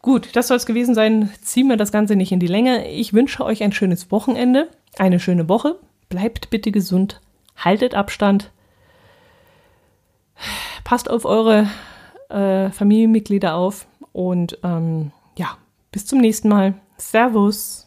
Gut, 0.00 0.34
das 0.34 0.48
soll 0.48 0.56
es 0.56 0.66
gewesen 0.66 0.94
sein. 0.94 1.30
Ziehen 1.42 1.68
wir 1.68 1.76
das 1.76 1.92
Ganze 1.92 2.16
nicht 2.16 2.32
in 2.32 2.40
die 2.40 2.46
Länge. 2.46 2.88
Ich 2.88 3.12
wünsche 3.12 3.44
euch 3.44 3.62
ein 3.62 3.72
schönes 3.72 4.10
Wochenende, 4.10 4.68
eine 4.98 5.20
schöne 5.20 5.48
Woche. 5.48 5.78
Bleibt 6.08 6.50
bitte 6.50 6.72
gesund, 6.72 7.20
haltet 7.56 7.94
Abstand, 7.94 8.50
passt 10.84 11.08
auf 11.08 11.24
eure 11.24 11.68
äh, 12.28 12.70
Familienmitglieder 12.70 13.54
auf 13.54 13.86
und 14.12 14.58
ähm, 14.62 15.12
ja, 15.36 15.56
bis 15.90 16.06
zum 16.06 16.18
nächsten 16.18 16.48
Mal. 16.48 16.74
Servus. 16.98 17.86